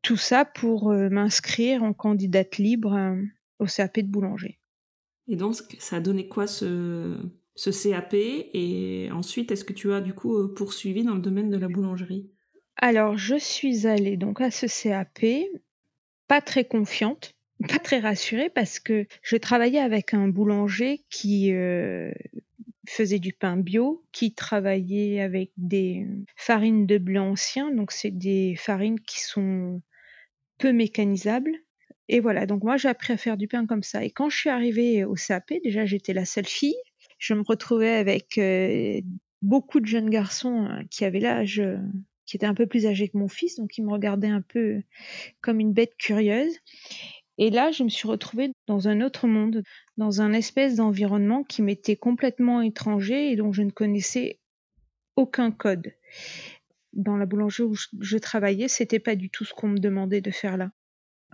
Tout 0.02 0.16
ça 0.16 0.44
pour 0.44 0.92
m'inscrire 0.92 1.82
en 1.82 1.92
candidate 1.92 2.58
libre 2.58 3.16
au 3.58 3.66
CAP 3.66 4.00
de 4.00 4.08
boulanger. 4.08 4.58
Et 5.28 5.36
donc, 5.36 5.56
ça 5.78 5.96
a 5.96 6.00
donné 6.00 6.28
quoi 6.28 6.46
ce, 6.46 7.16
ce 7.54 7.70
CAP 7.70 8.14
Et 8.14 9.08
ensuite, 9.12 9.52
est-ce 9.52 9.64
que 9.64 9.72
tu 9.72 9.92
as 9.92 10.00
du 10.00 10.14
coup 10.14 10.36
euh, 10.36 10.52
poursuivi 10.54 11.04
dans 11.04 11.14
le 11.14 11.20
domaine 11.20 11.50
de 11.50 11.56
la 11.56 11.68
boulangerie? 11.68 12.30
Alors, 12.76 13.16
je 13.16 13.36
suis 13.36 13.86
allée 13.86 14.16
donc 14.16 14.40
à 14.40 14.50
ce 14.50 14.66
CAP, 14.66 15.24
pas 16.32 16.40
très 16.40 16.64
confiante, 16.64 17.34
pas 17.68 17.78
très 17.78 17.98
rassurée 17.98 18.48
parce 18.48 18.80
que 18.80 19.06
je 19.20 19.36
travaillais 19.36 19.80
avec 19.80 20.14
un 20.14 20.28
boulanger 20.28 21.04
qui 21.10 21.52
euh, 21.52 22.10
faisait 22.88 23.18
du 23.18 23.34
pain 23.34 23.58
bio, 23.58 24.02
qui 24.12 24.32
travaillait 24.32 25.20
avec 25.20 25.50
des 25.58 26.06
farines 26.34 26.86
de 26.86 26.96
blé 26.96 27.18
ancien, 27.18 27.70
donc 27.70 27.92
c'est 27.92 28.10
des 28.10 28.54
farines 28.56 28.98
qui 28.98 29.20
sont 29.20 29.82
peu 30.56 30.72
mécanisables 30.72 31.52
et 32.08 32.18
voilà, 32.18 32.46
donc 32.46 32.64
moi 32.64 32.78
j'ai 32.78 32.88
appris 32.88 33.12
à 33.12 33.18
faire 33.18 33.36
du 33.36 33.46
pain 33.46 33.66
comme 33.66 33.82
ça. 33.82 34.02
Et 34.02 34.10
quand 34.10 34.30
je 34.30 34.38
suis 34.38 34.48
arrivée 34.48 35.04
au 35.04 35.16
CAP, 35.16 35.52
déjà 35.62 35.84
j'étais 35.84 36.14
la 36.14 36.24
seule 36.24 36.46
fille. 36.46 36.80
Je 37.18 37.34
me 37.34 37.42
retrouvais 37.42 37.92
avec 37.92 38.38
euh, 38.38 39.02
beaucoup 39.42 39.80
de 39.80 39.86
jeunes 39.86 40.08
garçons 40.08 40.64
euh, 40.64 40.82
qui 40.90 41.04
avaient 41.04 41.20
l'âge, 41.20 41.60
euh, 41.60 41.76
qui 42.26 42.36
étaient 42.36 42.46
un 42.46 42.54
peu 42.54 42.66
plus 42.66 42.86
âgés 42.86 43.08
que 43.08 43.18
mon 43.18 43.28
fils, 43.28 43.56
donc 43.56 43.76
ils 43.78 43.84
me 43.84 43.90
regardaient 43.90 44.28
un 44.28 44.42
peu 44.42 44.82
comme 45.40 45.60
une 45.60 45.72
bête 45.72 45.96
curieuse. 45.98 46.56
Et 47.38 47.50
là, 47.50 47.70
je 47.70 47.82
me 47.82 47.88
suis 47.88 48.08
retrouvée 48.08 48.52
dans 48.66 48.88
un 48.88 49.00
autre 49.00 49.26
monde, 49.26 49.62
dans 49.96 50.20
un 50.20 50.32
espèce 50.32 50.76
d'environnement 50.76 51.44
qui 51.44 51.62
m'était 51.62 51.96
complètement 51.96 52.60
étranger 52.60 53.30
et 53.30 53.36
dont 53.36 53.52
je 53.52 53.62
ne 53.62 53.70
connaissais 53.70 54.38
aucun 55.16 55.50
code. 55.50 55.92
Dans 56.92 57.16
la 57.16 57.26
boulangerie 57.26 57.62
où 57.62 57.74
je 58.00 58.18
travaillais, 58.18 58.68
c'était 58.68 58.98
pas 58.98 59.16
du 59.16 59.30
tout 59.30 59.44
ce 59.44 59.54
qu'on 59.54 59.68
me 59.68 59.78
demandait 59.78 60.20
de 60.20 60.30
faire 60.30 60.56
là. 60.56 60.70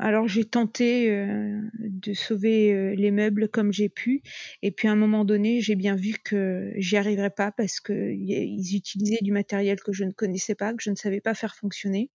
Alors 0.01 0.29
j'ai 0.29 0.45
tenté 0.45 1.11
euh, 1.11 1.61
de 1.77 2.15
sauver 2.15 2.73
euh, 2.73 2.95
les 2.95 3.11
meubles 3.11 3.49
comme 3.49 3.73
j'ai 3.73 3.89
pu, 3.89 4.23
et 4.63 4.71
puis 4.71 4.87
à 4.87 4.93
un 4.93 4.97
moment 4.97 5.25
donné, 5.25 5.61
j'ai 5.61 5.75
bien 5.75 5.97
vu 5.97 6.15
que 6.25 6.73
j'y 6.77 6.97
arriverais 6.97 7.31
pas 7.31 7.51
parce 7.51 7.81
qu'ils 7.81 8.77
utilisaient 8.77 9.19
du 9.23 9.33
matériel 9.33 9.81
que 9.81 9.93
je 9.93 10.05
ne 10.05 10.13
connaissais 10.13 10.55
pas, 10.55 10.73
que 10.73 10.83
je 10.83 10.91
ne 10.91 10.95
savais 10.95 11.21
pas 11.21 11.35
faire 11.35 11.57
fonctionner. 11.57 12.11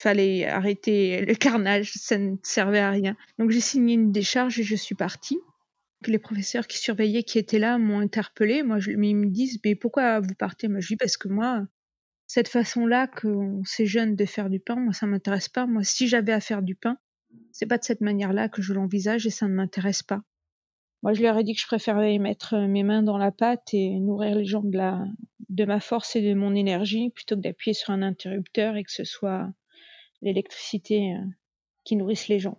Fallait 0.00 0.46
arrêter 0.46 1.24
le 1.26 1.34
carnage, 1.34 1.92
ça 1.94 2.18
ne 2.18 2.36
servait 2.44 2.78
à 2.78 2.90
rien. 2.90 3.16
Donc 3.38 3.50
j'ai 3.50 3.60
signé 3.60 3.94
une 3.94 4.12
décharge 4.12 4.60
et 4.60 4.62
je 4.62 4.76
suis 4.76 4.94
partie. 4.94 5.38
Les 6.06 6.20
professeurs 6.20 6.68
qui 6.68 6.78
surveillaient, 6.78 7.24
qui 7.24 7.40
étaient 7.40 7.58
là, 7.58 7.78
m'ont 7.78 7.98
interpellée. 7.98 8.62
Moi, 8.62 8.78
ils 8.86 9.16
me 9.16 9.26
disent, 9.26 9.58
mais 9.64 9.74
pourquoi 9.74 10.20
vous 10.20 10.34
partez? 10.38 10.68
Moi, 10.68 10.78
je 10.78 10.86
dis 10.86 10.96
parce 10.96 11.16
que 11.16 11.26
moi, 11.26 11.66
cette 12.28 12.46
façon-là 12.46 13.08
que 13.08 13.28
c'est 13.64 13.86
jeune 13.86 14.14
de 14.14 14.24
faire 14.24 14.50
du 14.50 14.60
pain, 14.60 14.76
moi, 14.76 14.92
ça 14.92 15.06
m'intéresse 15.06 15.48
pas. 15.48 15.66
Moi, 15.66 15.82
si 15.82 16.06
j'avais 16.06 16.32
à 16.32 16.38
faire 16.38 16.62
du 16.62 16.76
pain, 16.76 16.96
c'est 17.58 17.66
pas 17.66 17.78
de 17.78 17.82
cette 17.82 18.02
manière-là 18.02 18.48
que 18.48 18.62
je 18.62 18.72
l'envisage 18.72 19.26
et 19.26 19.30
ça 19.30 19.48
ne 19.48 19.54
m'intéresse 19.54 20.04
pas. 20.04 20.22
Moi, 21.02 21.12
je 21.12 21.22
leur 21.22 21.36
ai 21.36 21.42
dit 21.42 21.54
que 21.54 21.60
je 21.60 21.66
préférais 21.66 22.16
mettre 22.18 22.54
euh, 22.54 22.68
mes 22.68 22.84
mains 22.84 23.02
dans 23.02 23.18
la 23.18 23.32
pâte 23.32 23.74
et 23.74 23.98
nourrir 23.98 24.36
les 24.36 24.44
gens 24.44 24.62
de, 24.62 24.78
de 25.48 25.64
ma 25.64 25.80
force 25.80 26.14
et 26.14 26.22
de 26.22 26.34
mon 26.34 26.54
énergie 26.54 27.10
plutôt 27.10 27.34
que 27.34 27.40
d'appuyer 27.40 27.74
sur 27.74 27.90
un 27.90 28.02
interrupteur 28.02 28.76
et 28.76 28.84
que 28.84 28.92
ce 28.92 29.02
soit 29.02 29.50
l'électricité 30.22 31.14
euh, 31.14 31.24
qui 31.82 31.96
nourrisse 31.96 32.28
les 32.28 32.38
gens. 32.38 32.58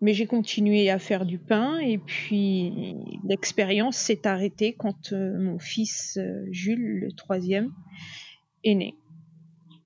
Mais 0.00 0.14
j'ai 0.14 0.26
continué 0.26 0.88
à 0.88 1.00
faire 1.00 1.26
du 1.26 1.40
pain 1.40 1.78
et 1.78 1.98
puis 1.98 2.94
l'expérience 3.24 3.96
s'est 3.96 4.28
arrêtée 4.28 4.74
quand 4.74 5.12
euh, 5.12 5.36
mon 5.40 5.58
fils 5.58 6.20
Jules, 6.52 7.00
le 7.00 7.12
troisième, 7.12 7.72
est 8.62 8.76
né. 8.76 8.94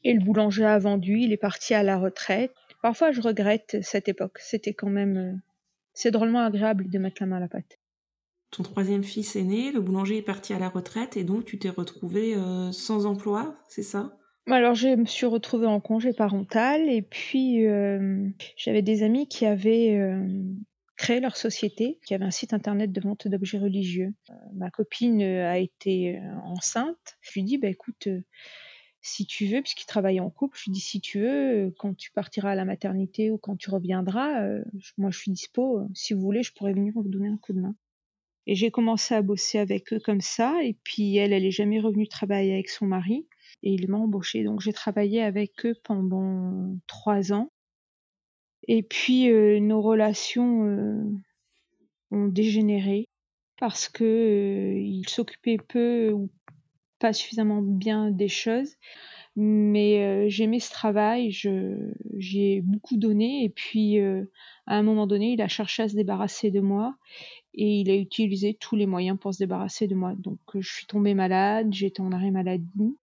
Et 0.05 0.13
le 0.13 0.21
boulanger 0.21 0.67
a 0.67 0.79
vendu, 0.79 1.19
il 1.19 1.33
est 1.33 1.39
parti 1.39 1.73
à 1.73 1.83
la 1.83 1.97
retraite. 1.99 2.53
Parfois, 2.83 3.13
je 3.13 3.21
regrette 3.21 3.79
cette 3.83 4.09
époque. 4.09 4.39
C'était 4.41 4.75
quand 4.75 4.91
même 4.91 5.41
c'est 5.97 6.11
drôlement 6.11 6.45
agréable 6.45 6.89
de 6.91 6.99
mettre 6.99 7.23
la 7.23 7.27
main 7.27 7.37
à 7.39 7.41
la 7.41 7.49
pâte. 7.49 7.79
Ton 8.51 8.63
troisième 8.63 9.03
fils 9.03 9.35
est 9.35 9.43
né, 9.43 9.73
le 9.73 9.81
boulanger 9.81 10.19
est 10.19 10.23
parti 10.23 10.53
à 10.53 10.59
la 10.59 10.69
retraite 10.69 11.17
et 11.17 11.25
donc 11.25 11.47
tu 11.47 11.59
t'es 11.59 11.71
retrouvée 11.71 12.37
euh, 12.37 12.71
sans 12.71 13.07
emploi, 13.07 13.57
c'est 13.67 13.83
ça? 13.83 14.17
Alors 14.47 14.75
je 14.75 14.89
me 14.89 15.07
suis 15.07 15.27
retrouvée 15.27 15.67
en 15.67 15.81
congé 15.81 16.13
parental 16.13 16.89
et 16.89 17.03
puis 17.03 17.67
euh, 17.67 18.29
j'avais 18.57 18.83
des 18.83 19.03
amis 19.03 19.27
qui 19.27 19.47
avaient 19.47 19.97
euh, 19.97 20.23
créé 20.97 21.19
leur 21.19 21.37
société, 21.37 21.99
qui 22.07 22.15
avait 22.15 22.25
un 22.25 22.31
site 22.31 22.53
internet 22.53 22.93
de 22.93 23.01
vente 23.01 23.27
d'objets 23.27 23.59
religieux. 23.59 24.15
ma 24.55 24.71
copine 24.71 25.23
a 25.23 25.59
été 25.59 26.21
enceinte. 26.45 27.17
Je 27.23 27.33
lui 27.35 27.43
dis 27.43 27.59
bah 27.59 27.69
écoute 27.69 28.07
si 29.07 29.25
tu 29.25 29.47
veux, 29.47 29.63
puisqu'il 29.63 29.87
travaillait 29.87 30.21
en 30.21 30.31
couple, 30.31 30.59
je 30.59 30.65
lui 30.65 30.73
dis 30.73 30.81
si 30.81 31.01
tu 31.01 31.21
veux, 31.21 31.73
quand 31.79 31.95
tu 31.95 32.11
partiras 32.11 32.51
à 32.51 32.55
la 32.57 32.65
maternité 32.65 33.31
ou 33.31 33.39
quand 33.39 33.57
tu 33.57 33.71
reviendras, 33.71 34.43
euh, 34.43 34.65
moi 34.99 35.11
je 35.11 35.19
suis 35.19 35.31
dispo. 35.31 35.79
Euh, 35.79 35.87
si 35.95 36.13
vous 36.13 36.21
voulez, 36.21 36.43
je 36.43 36.53
pourrais 36.53 36.73
venir 36.73 36.93
vous 36.97 37.09
donner 37.09 37.29
un 37.29 37.37
coup 37.37 37.53
de 37.53 37.61
main. 37.61 37.77
Et 38.49 38.57
j'ai 38.57 38.71
commencé 38.73 39.15
à 39.15 39.23
bosser 39.23 39.59
avec 39.59 39.93
eux 39.93 40.01
comme 40.01 40.21
ça. 40.21 40.61
Et 40.65 40.77
puis 40.83 41.17
elle, 41.17 41.33
elle 41.33 41.45
est 41.45 41.53
jamais 41.53 41.81
revenue 41.81 42.09
travailler 42.09 42.55
avec 42.55 42.69
son 42.69 42.87
mari. 42.87 43.29
Et 43.63 43.73
il 43.73 43.89
m'a 43.89 43.99
embauché. 43.99 44.43
Donc 44.43 44.61
j'ai 44.61 44.73
travaillé 44.73 45.23
avec 45.23 45.65
eux 45.65 45.75
pendant 45.85 46.77
trois 46.89 47.33
ans. 47.33 47.51
Et 48.67 48.83
puis 48.83 49.31
euh, 49.31 49.61
nos 49.61 49.83
relations 49.83 51.17
ont 52.11 52.27
dégénéré 52.27 53.07
parce 53.59 53.89
que 53.89 54.75
il 54.77 55.09
s'occupait 55.09 55.59
peu 55.59 56.11
ou 56.11 56.29
pas 56.99 57.13
suffisamment 57.13 57.63
bien 57.63 58.11
des 58.11 58.29
choses. 58.29 58.77
Mais 59.39 60.03
euh, 60.03 60.29
j'aimais 60.31 60.61
ce 60.61 60.71
travail, 60.71 61.31
j'y 61.31 62.41
ai 62.41 62.61
beaucoup 62.63 62.97
donné. 62.97 63.45
Et 63.45 63.51
puis, 63.51 64.01
euh, 64.01 64.25
à 64.67 64.77
un 64.77 64.83
moment 64.83 65.07
donné, 65.07 65.33
il 65.33 65.43
a 65.43 65.49
cherché 65.49 65.83
à 65.83 65.89
se 65.89 65.95
débarrasser 65.95 66.51
de 66.51 66.61
moi. 66.61 66.97
Et 67.53 67.81
il 67.81 67.91
a 67.91 67.97
utilisé 67.97 68.55
tous 68.55 68.77
les 68.77 68.87
moyens 68.87 69.19
pour 69.19 69.35
se 69.35 69.39
débarrasser 69.39 69.89
de 69.89 69.95
moi. 69.95 70.15
Donc, 70.17 70.39
euh, 70.55 70.61
je 70.63 70.73
suis 70.73 70.87
tombée 70.87 71.13
malade, 71.13 71.69
j'étais 71.71 72.01
en 72.01 72.13
arrêt 72.13 72.31
maladie. 72.31 72.97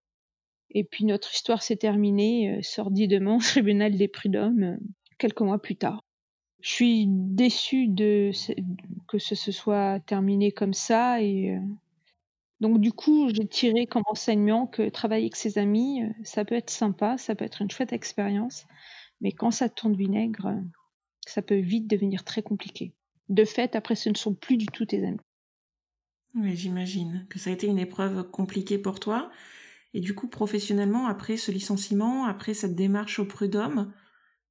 Et 0.70 0.82
puis, 0.82 1.04
notre 1.04 1.32
histoire 1.32 1.62
s'est 1.62 1.76
terminée 1.76 2.58
sordidement 2.62 3.36
au 3.36 3.40
tribunal 3.40 3.96
des 3.96 4.08
prud'hommes 4.08 4.78
quelques 5.18 5.40
mois 5.40 5.62
plus 5.62 5.76
tard. 5.76 6.02
Je 6.60 6.70
suis 6.70 7.06
déçue 7.06 7.88
que 7.94 9.18
ce 9.18 9.34
se 9.36 9.52
soit 9.52 10.00
terminé 10.00 10.50
comme 10.50 10.72
ça 10.72 11.22
et 11.22 11.58
donc 12.64 12.80
du 12.80 12.94
coup, 12.94 13.28
j'ai 13.28 13.46
tiré 13.46 13.86
comme 13.86 14.04
enseignement 14.06 14.66
que 14.66 14.88
travailler 14.88 15.24
avec 15.24 15.36
ses 15.36 15.58
amis, 15.58 16.02
euh, 16.02 16.08
ça 16.22 16.46
peut 16.46 16.54
être 16.54 16.70
sympa, 16.70 17.18
ça 17.18 17.34
peut 17.34 17.44
être 17.44 17.60
une 17.60 17.70
chouette 17.70 17.92
expérience, 17.92 18.64
mais 19.20 19.32
quand 19.32 19.50
ça 19.50 19.68
tourne 19.68 19.94
vinaigre, 19.94 20.46
euh, 20.46 20.60
ça 21.26 21.42
peut 21.42 21.58
vite 21.58 21.86
devenir 21.86 22.24
très 22.24 22.40
compliqué. 22.40 22.94
De 23.28 23.44
fait, 23.44 23.76
après, 23.76 23.96
ce 23.96 24.08
ne 24.08 24.14
sont 24.14 24.32
plus 24.32 24.56
du 24.56 24.64
tout 24.64 24.86
tes 24.86 25.04
amis. 25.04 25.18
Oui, 26.34 26.56
j'imagine 26.56 27.26
que 27.28 27.38
ça 27.38 27.50
a 27.50 27.52
été 27.52 27.66
une 27.66 27.78
épreuve 27.78 28.30
compliquée 28.30 28.78
pour 28.78 28.98
toi. 28.98 29.30
Et 29.92 30.00
du 30.00 30.14
coup, 30.14 30.28
professionnellement, 30.28 31.06
après 31.06 31.36
ce 31.36 31.52
licenciement, 31.52 32.24
après 32.24 32.54
cette 32.54 32.74
démarche 32.74 33.18
au 33.18 33.26
prud'homme, 33.26 33.92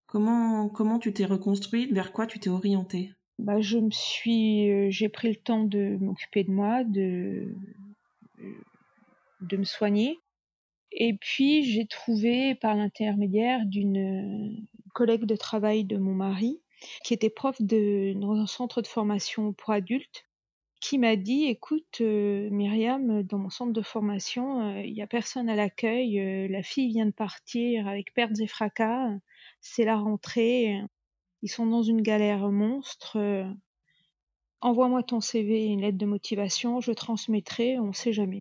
comment, 0.05 0.70
comment 0.70 1.00
tu 1.00 1.13
t'es 1.13 1.25
reconstruite? 1.25 1.91
Vers 1.91 2.12
quoi 2.12 2.27
tu 2.27 2.39
t'es 2.39 2.51
orientée? 2.51 3.15
Bah, 3.39 3.60
je 3.60 3.79
me 3.79 3.89
suis, 3.89 4.70
euh, 4.70 4.91
j'ai 4.91 5.10
pris 5.10 5.29
le 5.29 5.36
temps 5.36 5.63
de 5.63 5.98
m'occuper 6.00 6.43
de 6.43 6.51
moi, 6.51 6.84
de 6.84 7.55
de 9.41 9.57
me 9.57 9.63
soigner. 9.63 10.19
Et 10.91 11.13
puis 11.13 11.63
j'ai 11.63 11.88
trouvé 11.88 12.55
par 12.55 12.75
l'intermédiaire 12.75 13.65
d'une 13.65 14.65
collègue 14.93 15.25
de 15.25 15.35
travail 15.35 15.85
de 15.85 15.97
mon 15.97 16.13
mari, 16.13 16.62
qui 17.03 17.13
était 17.13 17.29
prof 17.29 17.62
dans 17.62 18.33
un 18.33 18.47
centre 18.47 18.81
de 18.81 18.88
formation 18.88 19.53
pour 19.53 19.71
adultes, 19.71 20.25
qui 20.83 20.97
m'a 20.97 21.15
dit 21.15 21.45
écoute 21.45 22.01
euh, 22.01 22.50
Myriam, 22.51 23.23
dans 23.23 23.38
mon 23.38 23.50
centre 23.50 23.71
de 23.71 23.81
formation, 23.81 24.75
euh, 24.75 24.81
il 24.81 24.93
n'y 24.93 25.01
a 25.01 25.07
personne 25.07 25.47
à 25.47 25.55
l'accueil, 25.55 26.19
euh, 26.19 26.47
la 26.50 26.62
fille 26.62 26.89
vient 26.89 27.05
de 27.05 27.12
partir 27.12 27.88
avec 27.88 28.13
pertes 28.13 28.38
et 28.41 28.47
fracas, 28.47 29.09
c'est 29.62 29.85
la 29.85 29.95
rentrée, 29.95 30.81
ils 31.41 31.50
sont 31.50 31.65
dans 31.65 31.83
une 31.83 32.01
galère 32.01 32.51
monstre. 32.51 33.17
Envoie-moi 34.63 35.03
ton 35.03 35.20
CV 35.20 35.65
et 35.65 35.67
une 35.67 35.82
lettre 35.82 35.98
de 35.98 36.05
motivation, 36.05 36.79
je 36.79 36.93
transmettrai, 36.93 37.77
on 37.79 37.88
ne 37.88 37.91
sait 37.91 38.13
jamais. 38.13 38.39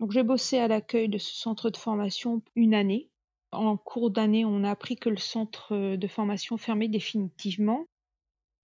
Donc 0.00 0.10
j'ai 0.10 0.24
bossé 0.24 0.58
à 0.58 0.66
l'accueil 0.66 1.08
de 1.08 1.18
ce 1.18 1.32
centre 1.32 1.70
de 1.70 1.76
formation 1.76 2.42
une 2.56 2.74
année. 2.74 3.08
En 3.52 3.76
cours 3.76 4.10
d'année, 4.10 4.44
on 4.44 4.64
a 4.64 4.70
appris 4.72 4.96
que 4.96 5.08
le 5.08 5.16
centre 5.16 5.76
euh, 5.76 5.96
de 5.96 6.08
formation 6.08 6.56
fermait 6.56 6.88
définitivement. 6.88 7.86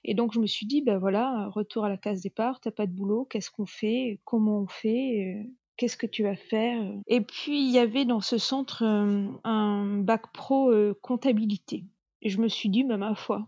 Et 0.02 0.14
donc 0.14 0.34
je 0.34 0.40
me 0.40 0.48
suis 0.48 0.66
dit, 0.66 0.82
ben 0.82 0.98
voilà, 0.98 1.48
retour 1.50 1.84
à 1.84 1.88
la 1.88 1.96
case 1.96 2.22
départ, 2.22 2.58
t'as 2.58 2.72
pas 2.72 2.88
de 2.88 2.92
boulot, 2.92 3.24
qu'est-ce 3.24 3.52
qu'on 3.52 3.66
fait, 3.66 4.18
comment 4.24 4.58
on 4.58 4.66
fait, 4.66 5.36
euh, 5.36 5.48
qu'est-ce 5.76 5.96
que 5.96 6.08
tu 6.08 6.24
vas 6.24 6.34
faire. 6.34 6.82
Et 7.06 7.20
puis 7.20 7.68
il 7.68 7.70
y 7.70 7.78
avait 7.78 8.04
dans 8.04 8.20
ce 8.20 8.36
centre 8.36 8.82
euh, 8.82 9.28
un 9.44 9.98
bac 9.98 10.32
pro 10.32 10.72
comptabilité. 11.02 11.84
Et 12.20 12.30
je 12.30 12.40
me 12.40 12.48
suis 12.48 12.68
dit, 12.68 12.82
ben 12.82 12.96
ma 12.96 13.14
foi, 13.14 13.46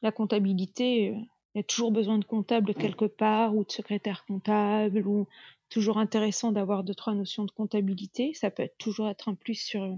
la 0.00 0.12
comptabilité, 0.12 1.16
il 1.54 1.58
y 1.58 1.60
a 1.60 1.64
toujours 1.64 1.92
besoin 1.92 2.18
de 2.18 2.24
comptable 2.24 2.74
quelque 2.74 3.06
part 3.06 3.56
ou 3.56 3.64
de 3.64 3.72
secrétaire 3.72 4.24
comptable 4.26 5.06
ou 5.06 5.26
toujours 5.68 5.98
intéressant 5.98 6.52
d'avoir 6.52 6.84
deux, 6.84 6.94
trois 6.94 7.14
notions 7.14 7.44
de 7.44 7.50
comptabilité. 7.50 8.32
Ça 8.34 8.50
peut 8.50 8.62
être 8.62 8.78
toujours 8.78 9.08
être 9.08 9.28
un 9.28 9.34
plus 9.34 9.54
sur 9.54 9.82
euh, 9.82 9.94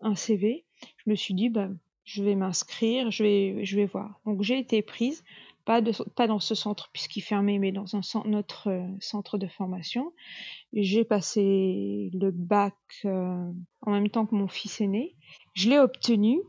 un 0.00 0.14
CV. 0.14 0.64
Je 0.98 1.10
me 1.10 1.14
suis 1.14 1.34
dit, 1.34 1.48
bah, 1.48 1.68
je 2.04 2.22
vais 2.22 2.34
m'inscrire, 2.34 3.10
je 3.10 3.22
vais, 3.22 3.64
je 3.64 3.76
vais 3.76 3.86
voir. 3.86 4.20
Donc 4.26 4.42
j'ai 4.42 4.58
été 4.58 4.82
prise, 4.82 5.24
pas, 5.64 5.80
de, 5.80 5.92
pas 6.14 6.26
dans 6.26 6.40
ce 6.40 6.54
centre 6.54 6.90
puisqu'il 6.92 7.22
fermait, 7.22 7.58
mais 7.58 7.72
dans 7.72 7.96
un 7.96 8.32
autre 8.34 8.70
euh, 8.70 8.86
centre 9.00 9.38
de 9.38 9.46
formation. 9.46 10.12
J'ai 10.72 11.04
passé 11.04 12.10
le 12.12 12.30
bac 12.30 12.74
euh, 13.04 13.50
en 13.82 13.90
même 13.90 14.08
temps 14.08 14.26
que 14.26 14.34
mon 14.34 14.48
fils 14.48 14.80
est 14.80 14.86
né. 14.86 15.14
Je 15.54 15.70
l'ai 15.70 15.78
obtenu. 15.78 16.40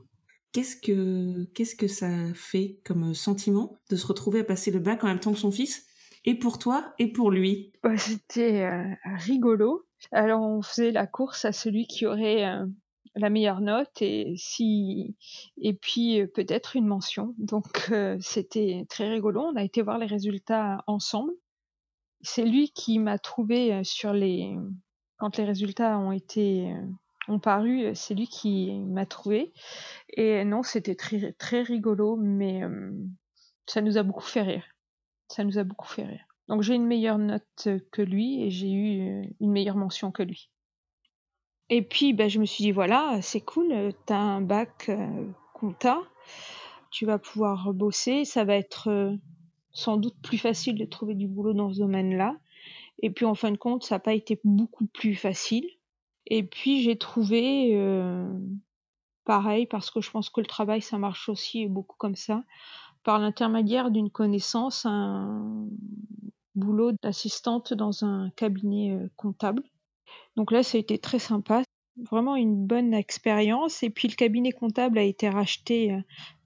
Qu'est-ce 0.55 0.77
que, 0.77 1.43
qu'est-ce 1.53 1.75
que 1.75 1.89
ça 1.89 2.07
fait 2.33 2.79
comme 2.85 3.13
sentiment 3.13 3.77
de 3.89 3.97
se 3.97 4.07
retrouver 4.07 4.39
à 4.39 4.43
passer 4.45 4.71
le 4.71 4.79
bac 4.79 5.03
en 5.03 5.07
même 5.07 5.19
temps 5.19 5.33
que 5.33 5.37
son 5.37 5.51
fils? 5.51 5.85
Et 6.23 6.33
pour 6.33 6.59
toi 6.59 6.93
et 6.97 7.11
pour 7.11 7.29
lui? 7.29 7.73
C'était 7.97 8.61
euh, 8.63 8.95
rigolo. 9.17 9.85
Alors 10.13 10.41
on 10.43 10.61
faisait 10.61 10.93
la 10.93 11.07
course 11.07 11.43
à 11.43 11.51
celui 11.51 11.87
qui 11.87 12.05
aurait 12.05 12.45
euh, 12.45 12.65
la 13.15 13.29
meilleure 13.29 13.59
note 13.59 14.01
et 14.01 14.33
si 14.37 15.17
et 15.57 15.73
puis 15.73 16.21
euh, 16.21 16.27
peut-être 16.27 16.77
une 16.77 16.87
mention. 16.87 17.35
Donc 17.37 17.91
c'était 18.21 18.85
très 18.87 19.09
rigolo. 19.09 19.41
On 19.41 19.57
a 19.57 19.63
été 19.65 19.81
voir 19.81 19.97
les 19.97 20.05
résultats 20.05 20.85
ensemble. 20.87 21.33
C'est 22.21 22.45
lui 22.45 22.69
qui 22.69 22.97
m'a 22.99 23.19
trouvé 23.19 23.83
sur 23.83 24.13
les 24.13 24.55
quand 25.17 25.35
les 25.35 25.43
résultats 25.43 25.99
ont 25.99 26.13
été 26.13 26.73
ont 27.27 27.39
paru, 27.39 27.95
c'est 27.95 28.13
lui 28.13 28.27
qui 28.27 28.79
m'a 28.79 29.05
trouvé. 29.05 29.53
Et 30.09 30.43
non, 30.43 30.63
c'était 30.63 30.95
très 30.95 31.33
très 31.33 31.61
rigolo, 31.61 32.15
mais 32.15 32.61
ça 33.67 33.81
nous 33.81 33.97
a 33.97 34.03
beaucoup 34.03 34.23
fait 34.23 34.41
rire. 34.41 34.65
Ça 35.27 35.43
nous 35.43 35.57
a 35.57 35.63
beaucoup 35.63 35.87
fait 35.87 36.05
rire. 36.05 36.25
Donc 36.47 36.61
j'ai 36.61 36.75
une 36.75 36.85
meilleure 36.85 37.17
note 37.17 37.67
que 37.91 38.01
lui 38.01 38.43
et 38.43 38.49
j'ai 38.51 38.71
eu 38.71 39.01
euh, 39.01 39.25
une 39.39 39.51
meilleure 39.51 39.77
mention 39.77 40.11
que 40.11 40.23
lui. 40.23 40.49
Et 41.69 41.81
puis 41.81 42.13
ben, 42.13 42.29
je 42.29 42.39
me 42.39 42.45
suis 42.45 42.63
dit 42.63 42.71
voilà, 42.71 43.19
c'est 43.21 43.41
cool, 43.41 43.93
t'as 44.05 44.17
un 44.17 44.41
bac 44.41 44.85
euh, 44.89 45.25
compta, 45.53 45.99
tu 46.91 47.05
vas 47.05 47.17
pouvoir 47.17 47.73
bosser, 47.73 48.25
ça 48.25 48.43
va 48.43 48.55
être 48.55 48.89
euh, 48.89 49.15
sans 49.71 49.97
doute 49.97 50.15
plus 50.21 50.37
facile 50.37 50.77
de 50.77 50.85
trouver 50.85 51.15
du 51.15 51.27
boulot 51.27 51.53
dans 51.53 51.73
ce 51.73 51.79
domaine-là. 51.79 52.37
Et 52.99 53.09
puis 53.09 53.25
en 53.25 53.35
fin 53.35 53.51
de 53.51 53.57
compte, 53.57 53.83
ça 53.83 53.95
n'a 53.95 53.99
pas 53.99 54.13
été 54.13 54.39
beaucoup 54.43 54.85
plus 54.85 55.15
facile. 55.15 55.67
Et 56.27 56.43
puis 56.43 56.81
j'ai 56.81 56.97
trouvé 56.97 57.77
pareil 59.25 59.65
parce 59.65 59.91
que 59.91 60.01
je 60.01 60.11
pense 60.11 60.29
que 60.29 60.41
le 60.41 60.47
travail 60.47 60.81
ça 60.81 60.97
marche 60.97 61.29
aussi 61.29 61.67
beaucoup 61.67 61.95
comme 61.97 62.15
ça 62.15 62.43
par 63.03 63.19
l'intermédiaire 63.19 63.91
d'une 63.91 64.09
connaissance 64.09 64.85
un 64.85 65.67
boulot 66.55 66.91
d'assistante 67.03 67.73
dans 67.73 68.03
un 68.03 68.29
cabinet 68.31 68.91
euh, 68.91 69.07
comptable. 69.15 69.63
Donc 70.35 70.51
là, 70.51 70.63
ça 70.63 70.77
a 70.77 70.81
été 70.81 70.97
très 70.97 71.19
sympa, 71.19 71.63
vraiment 72.09 72.35
une 72.35 72.65
bonne 72.65 72.93
expérience. 72.93 73.83
Et 73.83 73.89
puis 73.89 74.07
le 74.07 74.15
cabinet 74.15 74.51
comptable 74.51 74.97
a 74.97 75.03
été 75.03 75.29
racheté 75.29 75.93
euh, 75.93 75.99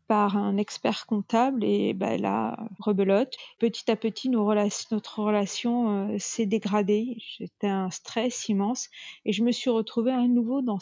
par 0.10 0.38
un 0.38 0.58
expert 0.58 1.06
comptable 1.06 1.64
et 1.64 1.94
ben 1.94 2.20
là, 2.20 2.58
rebelote. 2.80 3.38
Petit 3.60 3.92
à 3.92 3.96
petit, 3.96 4.28
notre 4.30 5.20
relation 5.20 6.10
euh, 6.10 6.18
s'est 6.18 6.48
dégradée. 6.48 7.22
C'était 7.38 7.68
un 7.68 7.92
stress 7.92 8.50
immense 8.50 8.90
et 9.26 9.34
je 9.34 9.44
me 9.44 9.52
suis 9.52 9.70
retrouvée 9.70 10.12
à 10.12 10.28
nouveau 10.28 10.64
dans 10.64 10.80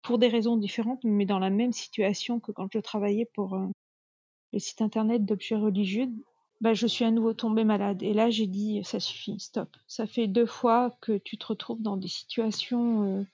pour 0.00 0.18
des 0.18 0.28
raisons 0.28 0.56
différentes, 0.56 1.04
mais 1.04 1.26
dans 1.26 1.38
la 1.38 1.50
même 1.50 1.72
situation 1.72 2.40
que 2.40 2.50
quand 2.50 2.68
je 2.72 2.78
travaillais 2.78 3.28
pour 3.34 3.56
euh, 3.56 3.66
le 4.54 4.58
site 4.58 4.80
internet 4.80 5.26
d'objets 5.26 5.56
religieux. 5.56 6.08
Ben, 6.62 6.72
je 6.72 6.86
suis 6.86 7.04
à 7.04 7.10
nouveau 7.10 7.34
tombée 7.34 7.64
malade. 7.64 8.02
Et 8.02 8.14
là, 8.14 8.30
j'ai 8.30 8.46
dit, 8.46 8.80
ça 8.84 9.00
suffit, 9.00 9.38
stop. 9.38 9.76
Ça 9.86 10.06
fait 10.06 10.28
deux 10.28 10.46
fois 10.46 10.96
que 11.02 11.18
tu 11.18 11.36
te 11.36 11.44
retrouves 11.44 11.82
dans 11.82 11.98
des 11.98 12.08
situations 12.08 13.02
euh, 13.02 13.24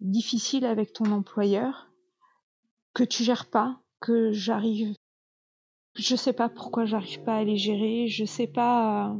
difficiles 0.00 0.66
avec 0.66 0.92
ton 0.92 1.10
employeur, 1.10 1.88
que 2.92 3.02
tu 3.02 3.24
gères 3.24 3.48
pas, 3.48 3.80
que 4.04 4.32
j'arrive. 4.32 4.94
Je 5.96 6.14
sais 6.14 6.34
pas 6.34 6.50
pourquoi 6.50 6.84
j'arrive 6.84 7.22
pas 7.22 7.38
à 7.38 7.44
les 7.44 7.56
gérer. 7.56 8.06
Je 8.08 8.26
sais 8.26 8.46
pas. 8.46 9.16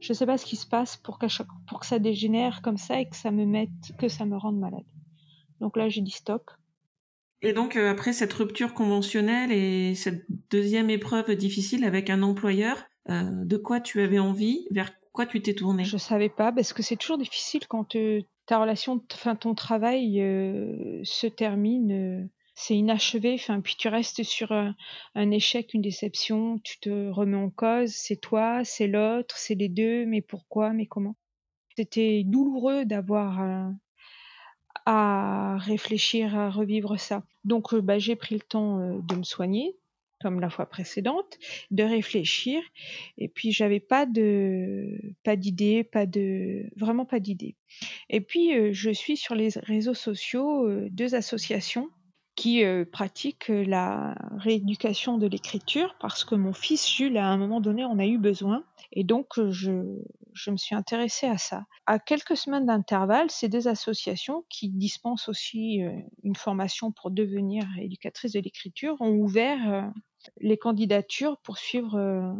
Je 0.00 0.14
sais 0.14 0.24
pas 0.24 0.38
ce 0.38 0.46
qui 0.46 0.56
se 0.56 0.66
passe 0.66 0.96
pour, 0.96 1.18
chaque, 1.28 1.46
pour 1.68 1.80
que 1.80 1.86
ça 1.86 1.98
dégénère 1.98 2.62
comme 2.62 2.78
ça 2.78 2.98
et 2.98 3.06
que 3.06 3.16
ça 3.16 3.30
me 3.30 3.44
mette, 3.44 3.94
que 3.98 4.08
ça 4.08 4.24
me 4.24 4.38
rende 4.38 4.58
malade. 4.58 4.86
Donc 5.60 5.76
là, 5.76 5.90
j'ai 5.90 6.00
dit 6.00 6.10
stop. 6.10 6.50
Et 7.42 7.52
donc 7.52 7.76
euh, 7.76 7.90
après 7.90 8.14
cette 8.14 8.32
rupture 8.32 8.72
conventionnelle 8.72 9.52
et 9.52 9.94
cette 9.94 10.24
deuxième 10.50 10.88
épreuve 10.88 11.34
difficile 11.36 11.84
avec 11.84 12.08
un 12.08 12.22
employeur, 12.22 12.82
euh, 13.10 13.44
de 13.44 13.56
quoi 13.58 13.80
tu 13.80 14.00
avais 14.00 14.18
envie, 14.18 14.66
vers 14.70 14.92
quoi 15.12 15.26
tu 15.26 15.42
t'es 15.42 15.54
tournée 15.54 15.84
Je 15.84 15.98
savais 15.98 16.28
pas 16.30 16.52
parce 16.52 16.72
que 16.72 16.82
c'est 16.82 16.96
toujours 16.96 17.18
difficile 17.18 17.66
quand 17.66 17.96
euh, 17.96 18.22
ta 18.46 18.58
relation, 18.58 19.02
enfin 19.12 19.36
ton 19.36 19.54
travail 19.54 20.16
se 21.02 21.26
termine 21.26 22.28
c'est 22.60 22.76
inachevé, 22.76 23.34
enfin, 23.34 23.60
puis 23.60 23.74
tu 23.78 23.88
restes 23.88 24.22
sur 24.22 24.52
un, 24.52 25.30
échec, 25.30 25.72
une 25.74 25.82
déception, 25.82 26.58
tu 26.58 26.78
te 26.78 27.10
remets 27.10 27.36
en 27.36 27.50
cause, 27.50 27.90
c'est 27.90 28.20
toi, 28.20 28.64
c'est 28.64 28.86
l'autre, 28.86 29.36
c'est 29.38 29.54
les 29.54 29.68
deux, 29.68 30.04
mais 30.04 30.20
pourquoi, 30.20 30.72
mais 30.72 30.86
comment? 30.86 31.16
C'était 31.76 32.22
douloureux 32.24 32.84
d'avoir 32.84 33.72
à 34.86 35.56
réfléchir, 35.58 36.36
à 36.36 36.50
revivre 36.50 36.98
ça. 36.98 37.24
Donc 37.44 37.72
euh, 37.72 37.80
bah, 37.80 37.98
j'ai 37.98 38.16
pris 38.16 38.34
le 38.34 38.40
temps 38.40 38.80
euh, 38.80 38.98
de 39.02 39.16
me 39.16 39.22
soigner, 39.22 39.76
comme 40.20 40.40
la 40.40 40.50
fois 40.50 40.66
précédente, 40.66 41.38
de 41.70 41.82
réfléchir, 41.82 42.62
et 43.16 43.28
puis 43.28 43.52
j'avais 43.52 43.80
pas 43.80 44.04
de 44.04 45.00
pas 45.22 45.36
d'idée, 45.36 45.84
pas 45.84 46.06
de 46.06 46.64
vraiment 46.76 47.06
pas 47.06 47.20
d'idée. 47.20 47.56
Et 48.10 48.20
puis 48.20 48.54
euh, 48.54 48.70
je 48.72 48.90
suis 48.90 49.16
sur 49.16 49.34
les 49.34 49.50
réseaux 49.62 49.94
sociaux 49.94 50.68
deux 50.90 51.14
associations 51.14 51.88
qui 52.40 52.64
euh, 52.64 52.86
pratique 52.90 53.50
euh, 53.50 53.64
la 53.66 54.14
rééducation 54.38 55.18
de 55.18 55.26
l'écriture 55.26 55.94
parce 56.00 56.24
que 56.24 56.34
mon 56.34 56.54
fils 56.54 56.90
Jules, 56.90 57.18
à 57.18 57.26
un 57.26 57.36
moment 57.36 57.60
donné, 57.60 57.84
en 57.84 57.98
a 57.98 58.06
eu 58.06 58.16
besoin. 58.16 58.64
Et 58.92 59.04
donc, 59.04 59.38
euh, 59.38 59.50
je, 59.50 60.00
je 60.32 60.50
me 60.50 60.56
suis 60.56 60.74
intéressée 60.74 61.26
à 61.26 61.36
ça. 61.36 61.66
À 61.84 61.98
quelques 61.98 62.38
semaines 62.38 62.64
d'intervalle, 62.64 63.30
ces 63.30 63.50
deux 63.50 63.68
associations 63.68 64.46
qui 64.48 64.70
dispensent 64.70 65.28
aussi 65.28 65.82
une 66.22 66.34
formation 66.34 66.92
pour 66.92 67.10
devenir 67.10 67.66
éducatrice 67.78 68.32
de 68.32 68.40
l'écriture 68.40 68.96
ont 69.00 69.12
ouvert 69.12 69.92
les 70.38 70.56
candidatures 70.56 71.36
pour 71.42 71.58
suivre 71.58 72.34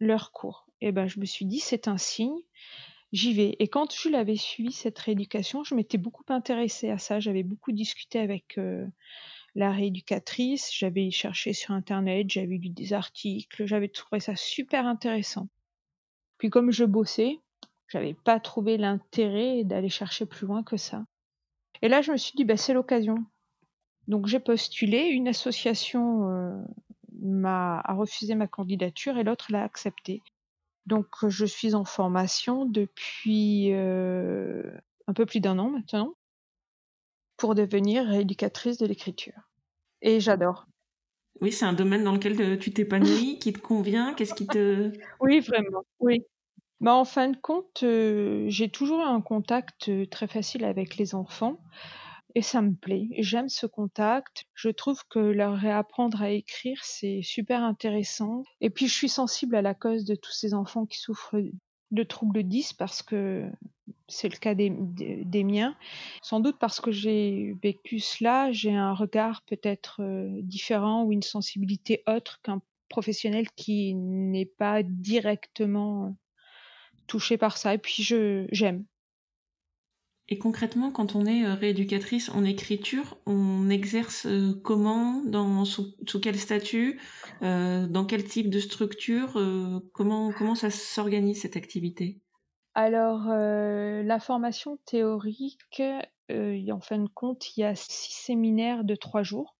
leur 0.00 0.32
cours. 0.32 0.66
Et 0.80 0.90
ben, 0.90 1.06
je 1.06 1.20
me 1.20 1.26
suis 1.26 1.44
dit, 1.44 1.60
c'est 1.60 1.86
un 1.86 1.98
signe 1.98 2.40
j'y 3.12 3.34
vais. 3.34 3.56
Et 3.58 3.68
quand 3.68 3.94
je 3.94 4.08
l'avais 4.08 4.36
suivi 4.36 4.72
cette 4.72 4.98
rééducation, 4.98 5.64
je 5.64 5.74
m'étais 5.74 5.98
beaucoup 5.98 6.24
intéressée 6.28 6.90
à 6.90 6.98
ça. 6.98 7.20
J'avais 7.20 7.42
beaucoup 7.42 7.72
discuté 7.72 8.18
avec 8.18 8.58
euh, 8.58 8.86
la 9.54 9.72
rééducatrice, 9.72 10.70
j'avais 10.72 11.10
cherché 11.10 11.52
sur 11.52 11.72
internet, 11.72 12.30
j'avais 12.30 12.56
lu 12.56 12.68
des 12.68 12.92
articles, 12.92 13.66
j'avais 13.66 13.88
trouvé 13.88 14.20
ça 14.20 14.36
super 14.36 14.86
intéressant. 14.86 15.48
Puis 16.38 16.50
comme 16.50 16.70
je 16.70 16.84
bossais, 16.84 17.38
j'avais 17.88 18.14
pas 18.14 18.38
trouvé 18.40 18.76
l'intérêt 18.76 19.64
d'aller 19.64 19.88
chercher 19.88 20.26
plus 20.26 20.46
loin 20.46 20.62
que 20.62 20.76
ça. 20.76 21.04
Et 21.82 21.88
là, 21.88 22.02
je 22.02 22.12
me 22.12 22.16
suis 22.16 22.36
dit, 22.36 22.44
bah, 22.44 22.56
c'est 22.56 22.74
l'occasion. 22.74 23.16
Donc 24.06 24.26
j'ai 24.26 24.40
postulé, 24.40 24.98
une 25.08 25.28
association 25.28 26.30
euh, 26.30 26.62
m'a 27.20 27.80
a 27.80 27.94
refusé 27.94 28.34
ma 28.34 28.46
candidature 28.46 29.18
et 29.18 29.24
l'autre 29.24 29.46
l'a 29.50 29.62
acceptée. 29.62 30.22
Donc, 30.90 31.06
je 31.28 31.46
suis 31.46 31.76
en 31.76 31.84
formation 31.84 32.64
depuis 32.64 33.72
euh, 33.72 34.64
un 35.06 35.12
peu 35.12 35.24
plus 35.24 35.38
d'un 35.38 35.56
an 35.60 35.70
maintenant 35.70 36.14
pour 37.36 37.54
devenir 37.54 38.12
éducatrice 38.12 38.76
de 38.76 38.86
l'écriture. 38.86 39.52
Et 40.02 40.18
j'adore. 40.18 40.66
Oui, 41.40 41.52
c'est 41.52 41.64
un 41.64 41.74
domaine 41.74 42.02
dans 42.02 42.12
lequel 42.12 42.40
euh, 42.42 42.58
tu 42.58 42.72
t'épanouis, 42.72 43.38
qui 43.40 43.52
te 43.52 43.60
convient, 43.60 44.14
qu'est-ce 44.14 44.34
qui 44.34 44.48
te... 44.48 44.90
Oui, 45.20 45.38
vraiment, 45.38 45.84
oui. 46.00 46.24
Bah, 46.80 46.94
en 46.94 47.04
fin 47.04 47.28
de 47.28 47.36
compte, 47.36 47.84
euh, 47.84 48.46
j'ai 48.48 48.68
toujours 48.68 49.06
un 49.06 49.20
contact 49.20 49.92
très 50.10 50.26
facile 50.26 50.64
avec 50.64 50.96
les 50.96 51.14
enfants 51.14 51.60
et 52.34 52.42
ça 52.42 52.62
me 52.62 52.74
plaît. 52.74 53.08
J'aime 53.18 53.48
ce 53.48 53.66
contact. 53.66 54.44
Je 54.54 54.68
trouve 54.70 55.02
que 55.08 55.18
leur 55.18 55.56
réapprendre 55.56 56.22
à 56.22 56.30
écrire, 56.30 56.80
c'est 56.82 57.20
super 57.22 57.62
intéressant. 57.62 58.42
Et 58.60 58.70
puis, 58.70 58.86
je 58.86 58.94
suis 58.94 59.08
sensible 59.08 59.56
à 59.56 59.62
la 59.62 59.74
cause 59.74 60.04
de 60.04 60.14
tous 60.14 60.32
ces 60.32 60.54
enfants 60.54 60.86
qui 60.86 60.98
souffrent 60.98 61.40
de 61.90 62.02
troubles 62.02 62.44
10 62.44 62.74
parce 62.74 63.02
que 63.02 63.50
c'est 64.08 64.28
le 64.28 64.36
cas 64.36 64.54
des, 64.54 64.70
des, 64.70 65.44
miens. 65.44 65.76
Sans 66.22 66.40
doute 66.40 66.58
parce 66.58 66.80
que 66.80 66.92
j'ai 66.92 67.54
vécu 67.62 67.98
cela, 67.98 68.52
j'ai 68.52 68.74
un 68.74 68.94
regard 68.94 69.42
peut-être 69.42 70.00
euh, 70.00 70.28
différent 70.42 71.04
ou 71.04 71.12
une 71.12 71.22
sensibilité 71.22 72.02
autre 72.06 72.40
qu'un 72.42 72.60
professionnel 72.88 73.46
qui 73.56 73.94
n'est 73.94 74.46
pas 74.46 74.82
directement 74.82 76.16
touché 77.06 77.36
par 77.36 77.56
ça. 77.56 77.74
Et 77.74 77.78
puis, 77.78 78.02
j'aime. 78.02 78.84
Et 80.32 80.38
concrètement, 80.38 80.92
quand 80.92 81.16
on 81.16 81.26
est 81.26 81.44
euh, 81.44 81.54
rééducatrice 81.54 82.30
en 82.30 82.44
écriture, 82.44 83.16
on 83.26 83.68
exerce 83.68 84.26
euh, 84.26 84.52
comment, 84.62 85.22
dans, 85.24 85.64
sous, 85.64 85.92
quel 86.22 86.38
statut, 86.38 87.00
euh, 87.42 87.88
dans 87.88 88.04
quel 88.04 88.22
type 88.22 88.48
de 88.48 88.60
structure, 88.60 89.32
comment, 89.92 90.32
comment 90.32 90.54
ça 90.54 90.70
s'organise 90.70 91.40
cette 91.40 91.56
activité? 91.56 92.20
Alors, 92.74 93.26
la 93.26 94.20
formation 94.20 94.78
théorique, 94.86 95.82
en 96.30 96.80
fin 96.80 96.98
de 96.98 97.08
compte, 97.12 97.56
il 97.56 97.60
y 97.60 97.64
a 97.64 97.74
six 97.74 98.12
séminaires 98.12 98.84
de 98.84 98.94
trois 98.94 99.24
jours. 99.24 99.56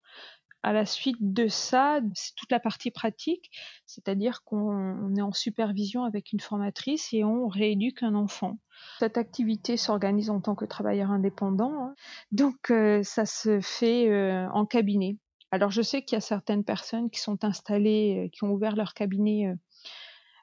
À 0.62 0.74
la 0.74 0.84
suite 0.84 1.16
de 1.20 1.48
ça, 1.48 2.00
c'est 2.14 2.34
toute 2.34 2.52
la 2.52 2.60
partie 2.60 2.90
pratique, 2.90 3.50
c'est-à-dire 3.86 4.42
qu'on 4.44 5.14
est 5.16 5.22
en 5.22 5.32
supervision 5.32 6.04
avec 6.04 6.32
une 6.32 6.40
formatrice 6.40 7.08
et 7.14 7.24
on 7.24 7.48
rééduque 7.48 8.02
un 8.02 8.14
enfant. 8.14 8.58
Cette 8.98 9.16
activité 9.16 9.78
s'organise 9.78 10.28
en 10.28 10.40
tant 10.40 10.54
que 10.54 10.66
travailleur 10.66 11.10
indépendant, 11.10 11.72
hein. 11.82 11.94
donc 12.30 12.70
euh, 12.70 13.02
ça 13.02 13.24
se 13.24 13.60
fait 13.60 14.10
euh, 14.10 14.48
en 14.50 14.66
cabinet. 14.66 15.16
Alors 15.50 15.70
je 15.70 15.80
sais 15.80 16.02
qu'il 16.02 16.16
y 16.16 16.18
a 16.18 16.22
certaines 16.22 16.64
personnes 16.64 17.08
qui 17.08 17.20
sont 17.20 17.42
installées, 17.42 18.26
euh, 18.26 18.28
qui 18.28 18.44
ont 18.44 18.52
ouvert 18.52 18.76
leur 18.76 18.92
cabinet 18.92 19.54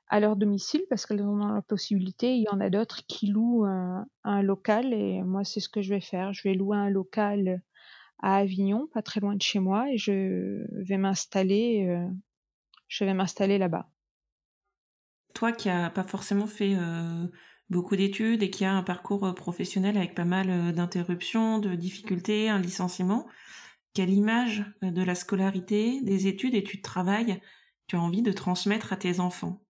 à 0.09 0.19
leur 0.19 0.35
domicile 0.35 0.81
parce 0.89 1.05
qu'elles 1.05 1.21
ont 1.21 1.37
la 1.37 1.61
possibilité. 1.61 2.35
Il 2.35 2.41
y 2.41 2.49
en 2.49 2.59
a 2.59 2.71
d'autres 2.71 3.05
qui 3.07 3.27
louent 3.27 3.65
un, 3.65 4.41
local 4.41 4.93
et 4.93 5.21
moi 5.21 5.43
c'est 5.43 5.59
ce 5.59 5.69
que 5.69 5.81
je 5.81 5.93
vais 5.93 6.01
faire. 6.01 6.33
Je 6.33 6.47
vais 6.47 6.55
louer 6.55 6.77
un 6.77 6.89
local 6.89 7.61
à 8.19 8.37
Avignon, 8.37 8.87
pas 8.93 9.01
très 9.01 9.19
loin 9.19 9.35
de 9.35 9.41
chez 9.41 9.59
moi, 9.59 9.91
et 9.91 9.97
je 9.97 10.65
vais 10.71 10.97
m'installer, 10.97 11.87
euh, 11.87 12.07
je 12.87 13.03
vais 13.03 13.13
m'installer 13.13 13.57
là-bas. 13.57 13.89
Toi 15.33 15.51
qui 15.51 15.67
n'as 15.67 15.89
pas 15.91 16.03
forcément 16.03 16.47
fait 16.47 16.75
euh, 16.75 17.27
beaucoup 17.69 17.95
d'études 17.95 18.41
et 18.41 18.49
qui 18.49 18.65
a 18.65 18.73
un 18.73 18.83
parcours 18.83 19.25
euh, 19.25 19.33
professionnel 19.33 19.97
avec 19.97 20.15
pas 20.15 20.25
mal 20.25 20.73
d'interruptions, 20.73 21.59
de 21.59 21.75
difficultés, 21.75 22.49
un 22.49 22.59
licenciement, 22.59 23.27
quelle 23.93 24.09
image 24.09 24.65
de 24.81 25.03
la 25.03 25.15
scolarité, 25.15 26.01
des 26.01 26.27
études 26.27 26.55
et 26.55 26.63
tu 26.63 26.81
travailles 26.81 27.39
tu 27.87 27.95
as 27.95 28.01
envie 28.01 28.21
de 28.21 28.33
transmettre 28.33 28.91
à 28.91 28.97
tes 28.97 29.21
enfants? 29.21 29.61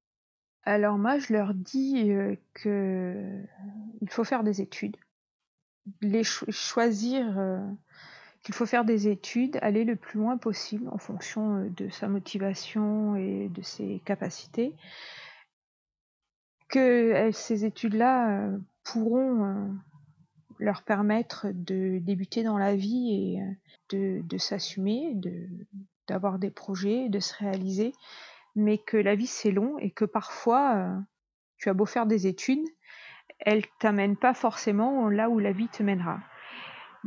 Alors 0.64 0.98
moi, 0.98 1.20
je 1.20 1.34
leur 1.34 1.54
dis 1.54 2.10
que 2.56 3.44
il 4.02 4.10
faut 4.10 4.24
faire 4.24 4.44
des 4.44 4.60
études, 4.60 4.98
les 6.02 6.24
choisir 6.24 7.38
qu'il 8.48 8.56
faut 8.56 8.66
faire 8.66 8.86
des 8.86 9.10
études, 9.10 9.60
aller 9.62 9.84
le 9.84 9.98
plus 9.98 10.20
loin 10.20 10.38
possible 10.38 10.88
en 10.94 10.98
fonction 10.98 11.58
euh, 11.58 11.70
de 11.70 11.90
sa 11.90 12.08
motivation 12.08 13.18
et 13.18 13.50
de 13.50 13.62
ses 13.62 14.02
capacités, 14.06 14.74
que 16.70 16.80
euh, 16.80 17.32
ces 17.34 17.66
études-là 17.66 18.40
euh, 18.40 18.58
pourront 18.86 19.76
leur 20.60 20.84
permettre 20.84 21.48
de 21.54 22.00
débuter 22.00 22.42
dans 22.42 22.58
la 22.58 22.74
vie 22.74 23.36
et 23.92 24.24
de, 24.24 24.38
s'assumer, 24.38 25.14
d'avoir 26.08 26.40
des 26.40 26.50
projets, 26.50 27.10
de 27.10 27.20
se 27.20 27.36
réaliser, 27.36 27.92
mais 28.56 28.78
que 28.78 28.96
la 28.96 29.16
vie 29.16 29.28
c'est 29.28 29.52
long 29.52 29.78
et 29.78 29.92
que 29.92 30.06
parfois 30.06 31.04
tu 31.58 31.68
as 31.68 31.74
beau 31.74 31.86
faire 31.86 32.06
des 32.06 32.28
études, 32.28 32.66
elles 33.40 33.66
t'amènent 33.80 34.16
pas 34.16 34.34
forcément 34.34 35.10
là 35.10 35.30
où 35.30 35.38
la 35.38 35.52
vie 35.52 35.68
te 35.68 35.84
mènera 35.84 36.22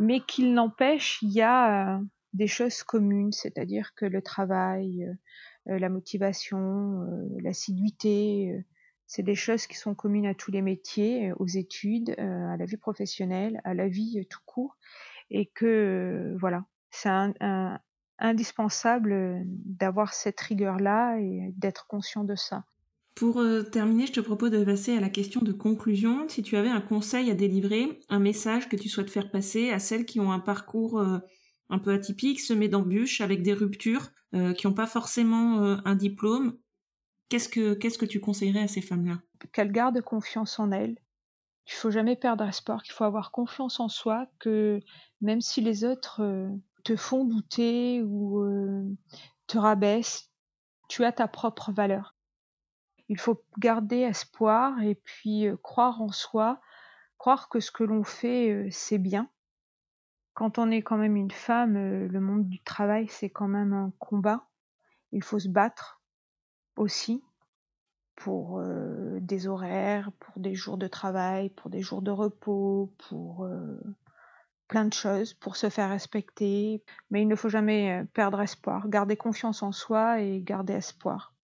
mais 0.01 0.21
qu'il 0.21 0.55
n'empêche, 0.55 1.21
il 1.23 1.31
y 1.31 1.43
a, 1.43 2.01
des 2.33 2.47
choses 2.47 2.83
communes, 2.83 3.33
c'est-à-dire 3.33 3.93
que 3.95 4.07
le 4.07 4.23
travail, 4.23 5.07
la 5.67 5.89
motivation, 5.89 7.07
l'assiduité, 7.41 8.65
c'est 9.07 9.25
des 9.25 9.35
choses 9.35 9.67
qui 9.67 9.77
sont 9.77 9.97
communes 9.97 10.27
à 10.27 10.35
tous 10.35 10.53
les 10.53 10.63
métiers, 10.63 11.33
aux 11.39 11.47
études, 11.47 12.15
à 12.19 12.57
la 12.57 12.65
vie 12.65 12.77
professionnelle, 12.77 13.61
à 13.65 13.75
la 13.75 13.89
vie 13.89 14.25
tout 14.31 14.41
court, 14.47 14.77
et 15.31 15.47
que 15.47 16.37
voilà, 16.39 16.65
c'est 16.91 17.11
indispensable 18.19 19.43
d'avoir 19.45 20.15
cette 20.15 20.41
rigueur-là 20.41 21.19
et 21.19 21.53
d'être 21.57 21.87
conscient 21.89 22.25
de 22.25 22.37
ça. 22.37 22.65
Pour 23.21 23.41
euh, 23.41 23.63
terminer, 23.63 24.07
je 24.07 24.15
te 24.15 24.21
propose 24.21 24.51
de 24.51 24.65
passer 24.65 24.97
à 24.97 25.01
la 25.01 25.11
question 25.11 25.43
de 25.43 25.53
conclusion. 25.53 26.27
Si 26.31 26.43
tu 26.43 26.57
avais 26.57 26.71
un 26.71 26.81
conseil 26.81 27.31
à 27.31 27.35
délivrer, 27.35 28.01
un 28.09 28.19
message 28.19 28.71
que 28.71 28.77
tu 28.77 28.89
souhaites 28.89 29.11
faire 29.11 29.31
passer 29.31 29.69
à 29.73 29.79
celles 29.79 30.07
qui 30.07 30.21
ont 30.21 30.33
un 30.33 30.39
parcours 30.39 30.99
euh, 30.99 31.19
un 31.69 31.79
peu 31.79 31.93
atypique, 31.93 32.41
semé 32.41 32.69
d'embûches, 32.69 33.21
avec 33.21 33.43
des 33.43 33.53
ruptures, 33.53 34.09
euh, 34.33 34.55
qui 34.55 34.67
n'ont 34.67 34.73
pas 34.73 34.87
forcément 34.87 35.61
un 35.85 35.95
diplôme, 35.97 36.57
qu'est-ce 37.29 37.51
que 37.51 37.75
que 37.75 38.07
tu 38.07 38.21
conseillerais 38.21 38.63
à 38.63 38.69
ces 38.69 38.81
femmes-là? 38.81 39.19
Qu'elles 39.53 39.71
gardent 39.71 40.01
confiance 40.01 40.59
en 40.59 40.73
elles. 40.73 40.97
Qu'il 41.67 41.77
faut 41.77 41.91
jamais 41.91 42.17
perdre 42.17 42.45
espoir, 42.45 42.83
qu'il 42.83 42.95
faut 42.95 43.05
avoir 43.05 43.33
confiance 43.33 43.81
en 43.81 43.91
soi, 43.91 44.29
que 44.39 44.81
même 45.21 45.43
si 45.43 45.61
les 45.61 45.85
autres 45.85 46.23
te 46.85 46.97
font 46.97 47.27
douter 47.27 48.03
ou 48.03 48.97
te 49.47 49.59
rabaissent, 49.59 50.31
tu 50.89 51.05
as 51.05 51.13
ta 51.13 51.29
propre 51.29 51.71
valeur 51.71 52.15
il 53.11 53.18
faut 53.18 53.42
garder 53.59 53.99
espoir 53.99 54.81
et 54.83 54.94
puis 54.94 55.49
croire 55.64 56.01
en 56.01 56.12
soi, 56.12 56.61
croire 57.18 57.49
que 57.49 57.59
ce 57.59 57.73
que 57.73 57.83
l'on 57.83 58.05
fait, 58.05 58.68
c'est 58.70 58.99
bien. 58.99 59.29
Quand 60.33 60.59
on 60.59 60.70
est 60.70 60.83
quand 60.83 60.96
même 60.96 61.16
une 61.16 61.33
femme, 61.33 61.75
le 61.75 62.20
monde 62.20 62.49
du 62.49 62.62
travail, 62.62 63.09
c'est 63.09 63.29
quand 63.29 63.49
même 63.49 63.73
un 63.73 63.92
combat. 63.99 64.46
Il 65.11 65.25
faut 65.25 65.40
se 65.40 65.49
battre 65.49 66.01
aussi 66.77 67.20
pour 68.14 68.62
des 69.20 69.49
horaires, 69.49 70.12
pour 70.20 70.38
des 70.38 70.55
jours 70.55 70.79
de 70.79 70.87
travail, 70.87 71.51
pour 71.51 71.68
des 71.68 71.83
jours 71.83 72.03
de 72.03 72.12
repos, 72.12 72.94
pour 73.09 73.49
plein 74.68 74.85
de 74.85 74.94
choses, 74.94 75.35
pour 75.35 75.57
se 75.57 75.68
faire 75.68 75.90
respecter. 75.90 76.85
Mais 77.11 77.23
il 77.23 77.29
ne 77.29 77.35
faut 77.35 77.49
jamais 77.49 78.05
perdre 78.14 78.40
espoir, 78.40 78.88
garder 78.88 79.16
confiance 79.16 79.64
en 79.64 79.73
soi 79.73 80.20
et 80.20 80.40
garder 80.42 80.75
espoir 80.75 81.35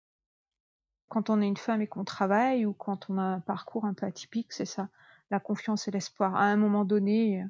quand 1.09 1.31
on 1.31 1.41
est 1.41 1.47
une 1.47 1.57
femme 1.57 1.83
et 1.83 1.87
qu'on 1.87 2.05
travaille 2.05 2.67
ou 2.67 2.73
quand 2.73 3.09
on 3.11 3.19
a 3.19 3.23
un 3.23 3.41
parcours 3.41 3.85
un 3.85 3.95
peu 3.95 4.07
atypique, 4.07 4.53
c'est 4.53 4.67
ça, 4.67 4.89
la 5.31 5.41
confiance 5.41 5.89
et 5.89 5.91
l'espoir. 5.91 6.35
À 6.35 6.45
un 6.45 6.57
moment 6.57 6.85
donné, 6.85 7.45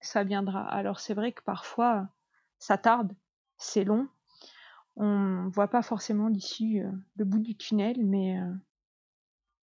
ça 0.00 0.24
viendra. 0.24 0.62
Alors 0.68 1.00
c'est 1.00 1.14
vrai 1.14 1.32
que 1.32 1.42
parfois, 1.42 2.08
ça 2.58 2.78
tarde, 2.78 3.14
c'est 3.56 3.84
long. 3.84 4.08
On 4.96 5.44
ne 5.44 5.50
voit 5.50 5.68
pas 5.68 5.82
forcément 5.82 6.28
d'ici 6.28 6.80
euh, 6.80 6.90
le 7.16 7.24
bout 7.24 7.38
du 7.38 7.56
tunnel, 7.56 8.04
mais 8.04 8.40
euh, 8.40 8.52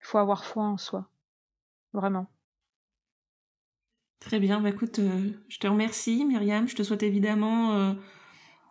il 0.00 0.06
faut 0.06 0.18
avoir 0.18 0.44
foi 0.44 0.64
en 0.64 0.76
soi. 0.76 1.08
Vraiment. 1.92 2.26
Très 4.20 4.38
bien, 4.38 4.60
bah 4.60 4.68
écoute, 4.68 4.98
euh, 4.98 5.30
je 5.48 5.58
te 5.58 5.66
remercie 5.66 6.24
Myriam, 6.24 6.68
je 6.68 6.76
te 6.76 6.82
souhaite 6.82 7.02
évidemment 7.02 7.96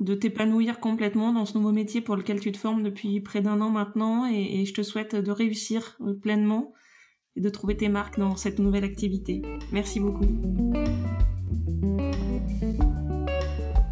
de 0.02 0.16
t'épanouir 0.16 0.80
complètement 0.80 1.32
dans 1.32 1.46
ce 1.46 1.56
nouveau 1.56 1.72
métier 1.72 2.02
pour 2.02 2.16
lequel 2.16 2.40
tu 2.40 2.52
te 2.52 2.58
formes 2.58 2.82
depuis 2.82 3.22
près 3.22 3.42
d'un 3.42 3.62
an 3.62 3.70
maintenant 3.70 4.26
et, 4.26 4.66
je 4.66 4.74
te 4.74 4.82
souhaite 4.82 5.16
de 5.16 5.32
réussir 5.32 5.96
euh, 6.02 6.14
pleinement 6.14 6.74
et 7.36 7.42
de 7.42 7.50
trouver 7.50 7.78
tes 7.78 7.88
marques 7.88 8.20
dans 8.20 8.36
cette 8.36 8.58
nouvelle 8.58 8.84
activité. 8.84 9.44
Merci 9.72 10.00
beaucoup. 10.00 10.26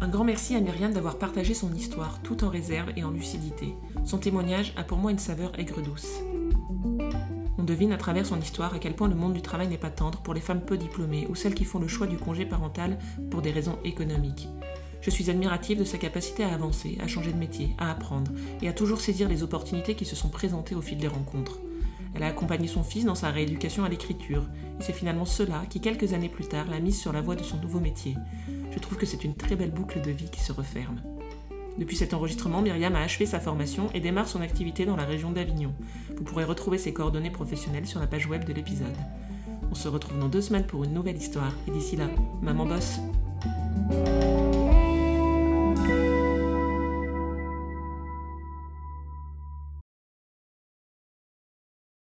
Un 0.00 0.08
grand 0.08 0.24
merci 0.24 0.56
à 0.56 0.60
Myriam 0.60 0.92
d'avoir 0.92 1.16
partagé 1.16 1.54
son 1.54 1.72
histoire 1.72 2.20
tout 2.22 2.42
en 2.42 2.48
réserve 2.48 2.90
et 2.96 3.04
en 3.04 3.10
lucidité. 3.12 3.74
Son 4.04 4.18
témoignage 4.18 4.72
a 4.76 4.82
pour 4.82 4.98
moi 4.98 5.12
une 5.12 5.18
saveur 5.18 5.56
aigre-douce. 5.60 6.22
On 7.56 7.62
devine 7.62 7.92
à 7.92 7.98
travers 7.98 8.26
son 8.26 8.40
histoire 8.40 8.74
à 8.74 8.80
quel 8.80 8.96
point 8.96 9.08
le 9.08 9.14
monde 9.14 9.34
du 9.34 9.42
travail 9.42 9.68
n'est 9.68 9.78
pas 9.78 9.90
tendre 9.90 10.22
pour 10.22 10.34
les 10.34 10.40
femmes 10.40 10.64
peu 10.64 10.76
diplômées 10.76 11.28
ou 11.30 11.36
celles 11.36 11.54
qui 11.54 11.64
font 11.64 11.78
le 11.78 11.86
choix 11.86 12.08
du 12.08 12.16
congé 12.16 12.46
parental 12.46 12.98
pour 13.30 13.42
des 13.42 13.52
raisons 13.52 13.78
économiques. 13.84 14.48
Je 15.00 15.10
suis 15.10 15.30
admirative 15.30 15.78
de 15.78 15.84
sa 15.84 15.98
capacité 15.98 16.44
à 16.44 16.52
avancer, 16.52 16.98
à 17.00 17.06
changer 17.06 17.32
de 17.32 17.38
métier, 17.38 17.74
à 17.78 17.90
apprendre 17.90 18.32
et 18.60 18.68
à 18.68 18.72
toujours 18.72 19.00
saisir 19.00 19.28
les 19.28 19.42
opportunités 19.42 19.94
qui 19.94 20.04
se 20.04 20.16
sont 20.16 20.28
présentées 20.28 20.74
au 20.74 20.82
fil 20.82 20.98
des 20.98 21.08
rencontres. 21.08 21.58
Elle 22.14 22.22
a 22.22 22.26
accompagné 22.26 22.68
son 22.68 22.82
fils 22.82 23.04
dans 23.04 23.14
sa 23.14 23.30
rééducation 23.30 23.84
à 23.84 23.88
l'écriture, 23.88 24.42
et 24.78 24.82
c'est 24.82 24.92
finalement 24.92 25.24
cela 25.24 25.62
qui, 25.70 25.80
quelques 25.80 26.12
années 26.12 26.28
plus 26.28 26.46
tard, 26.46 26.66
l'a 26.68 26.80
mise 26.80 26.98
sur 26.98 27.12
la 27.12 27.22
voie 27.22 27.36
de 27.36 27.42
son 27.42 27.56
nouveau 27.58 27.80
métier. 27.80 28.16
Je 28.72 28.78
trouve 28.78 28.98
que 28.98 29.06
c'est 29.06 29.24
une 29.24 29.34
très 29.34 29.56
belle 29.56 29.70
boucle 29.70 30.00
de 30.02 30.10
vie 30.10 30.30
qui 30.30 30.40
se 30.40 30.52
referme. 30.52 31.00
Depuis 31.78 31.96
cet 31.96 32.12
enregistrement, 32.12 32.60
Myriam 32.60 32.94
a 32.94 33.00
achevé 33.00 33.26
sa 33.26 33.40
formation 33.40 33.90
et 33.94 34.00
démarre 34.00 34.28
son 34.28 34.42
activité 34.42 34.84
dans 34.84 34.96
la 34.96 35.06
région 35.06 35.30
d'Avignon. 35.30 35.72
Vous 36.16 36.24
pourrez 36.24 36.44
retrouver 36.44 36.78
ses 36.78 36.92
coordonnées 36.92 37.30
professionnelles 37.30 37.86
sur 37.86 38.00
la 38.00 38.06
page 38.06 38.26
web 38.26 38.44
de 38.44 38.52
l'épisode. 38.52 38.96
On 39.70 39.74
se 39.74 39.88
retrouve 39.88 40.18
dans 40.18 40.28
deux 40.28 40.42
semaines 40.42 40.66
pour 40.66 40.84
une 40.84 40.92
nouvelle 40.92 41.16
histoire, 41.16 41.54
et 41.68 41.70
d'ici 41.70 41.96
là, 41.96 42.08
maman 42.42 42.66
bosse 42.66 42.98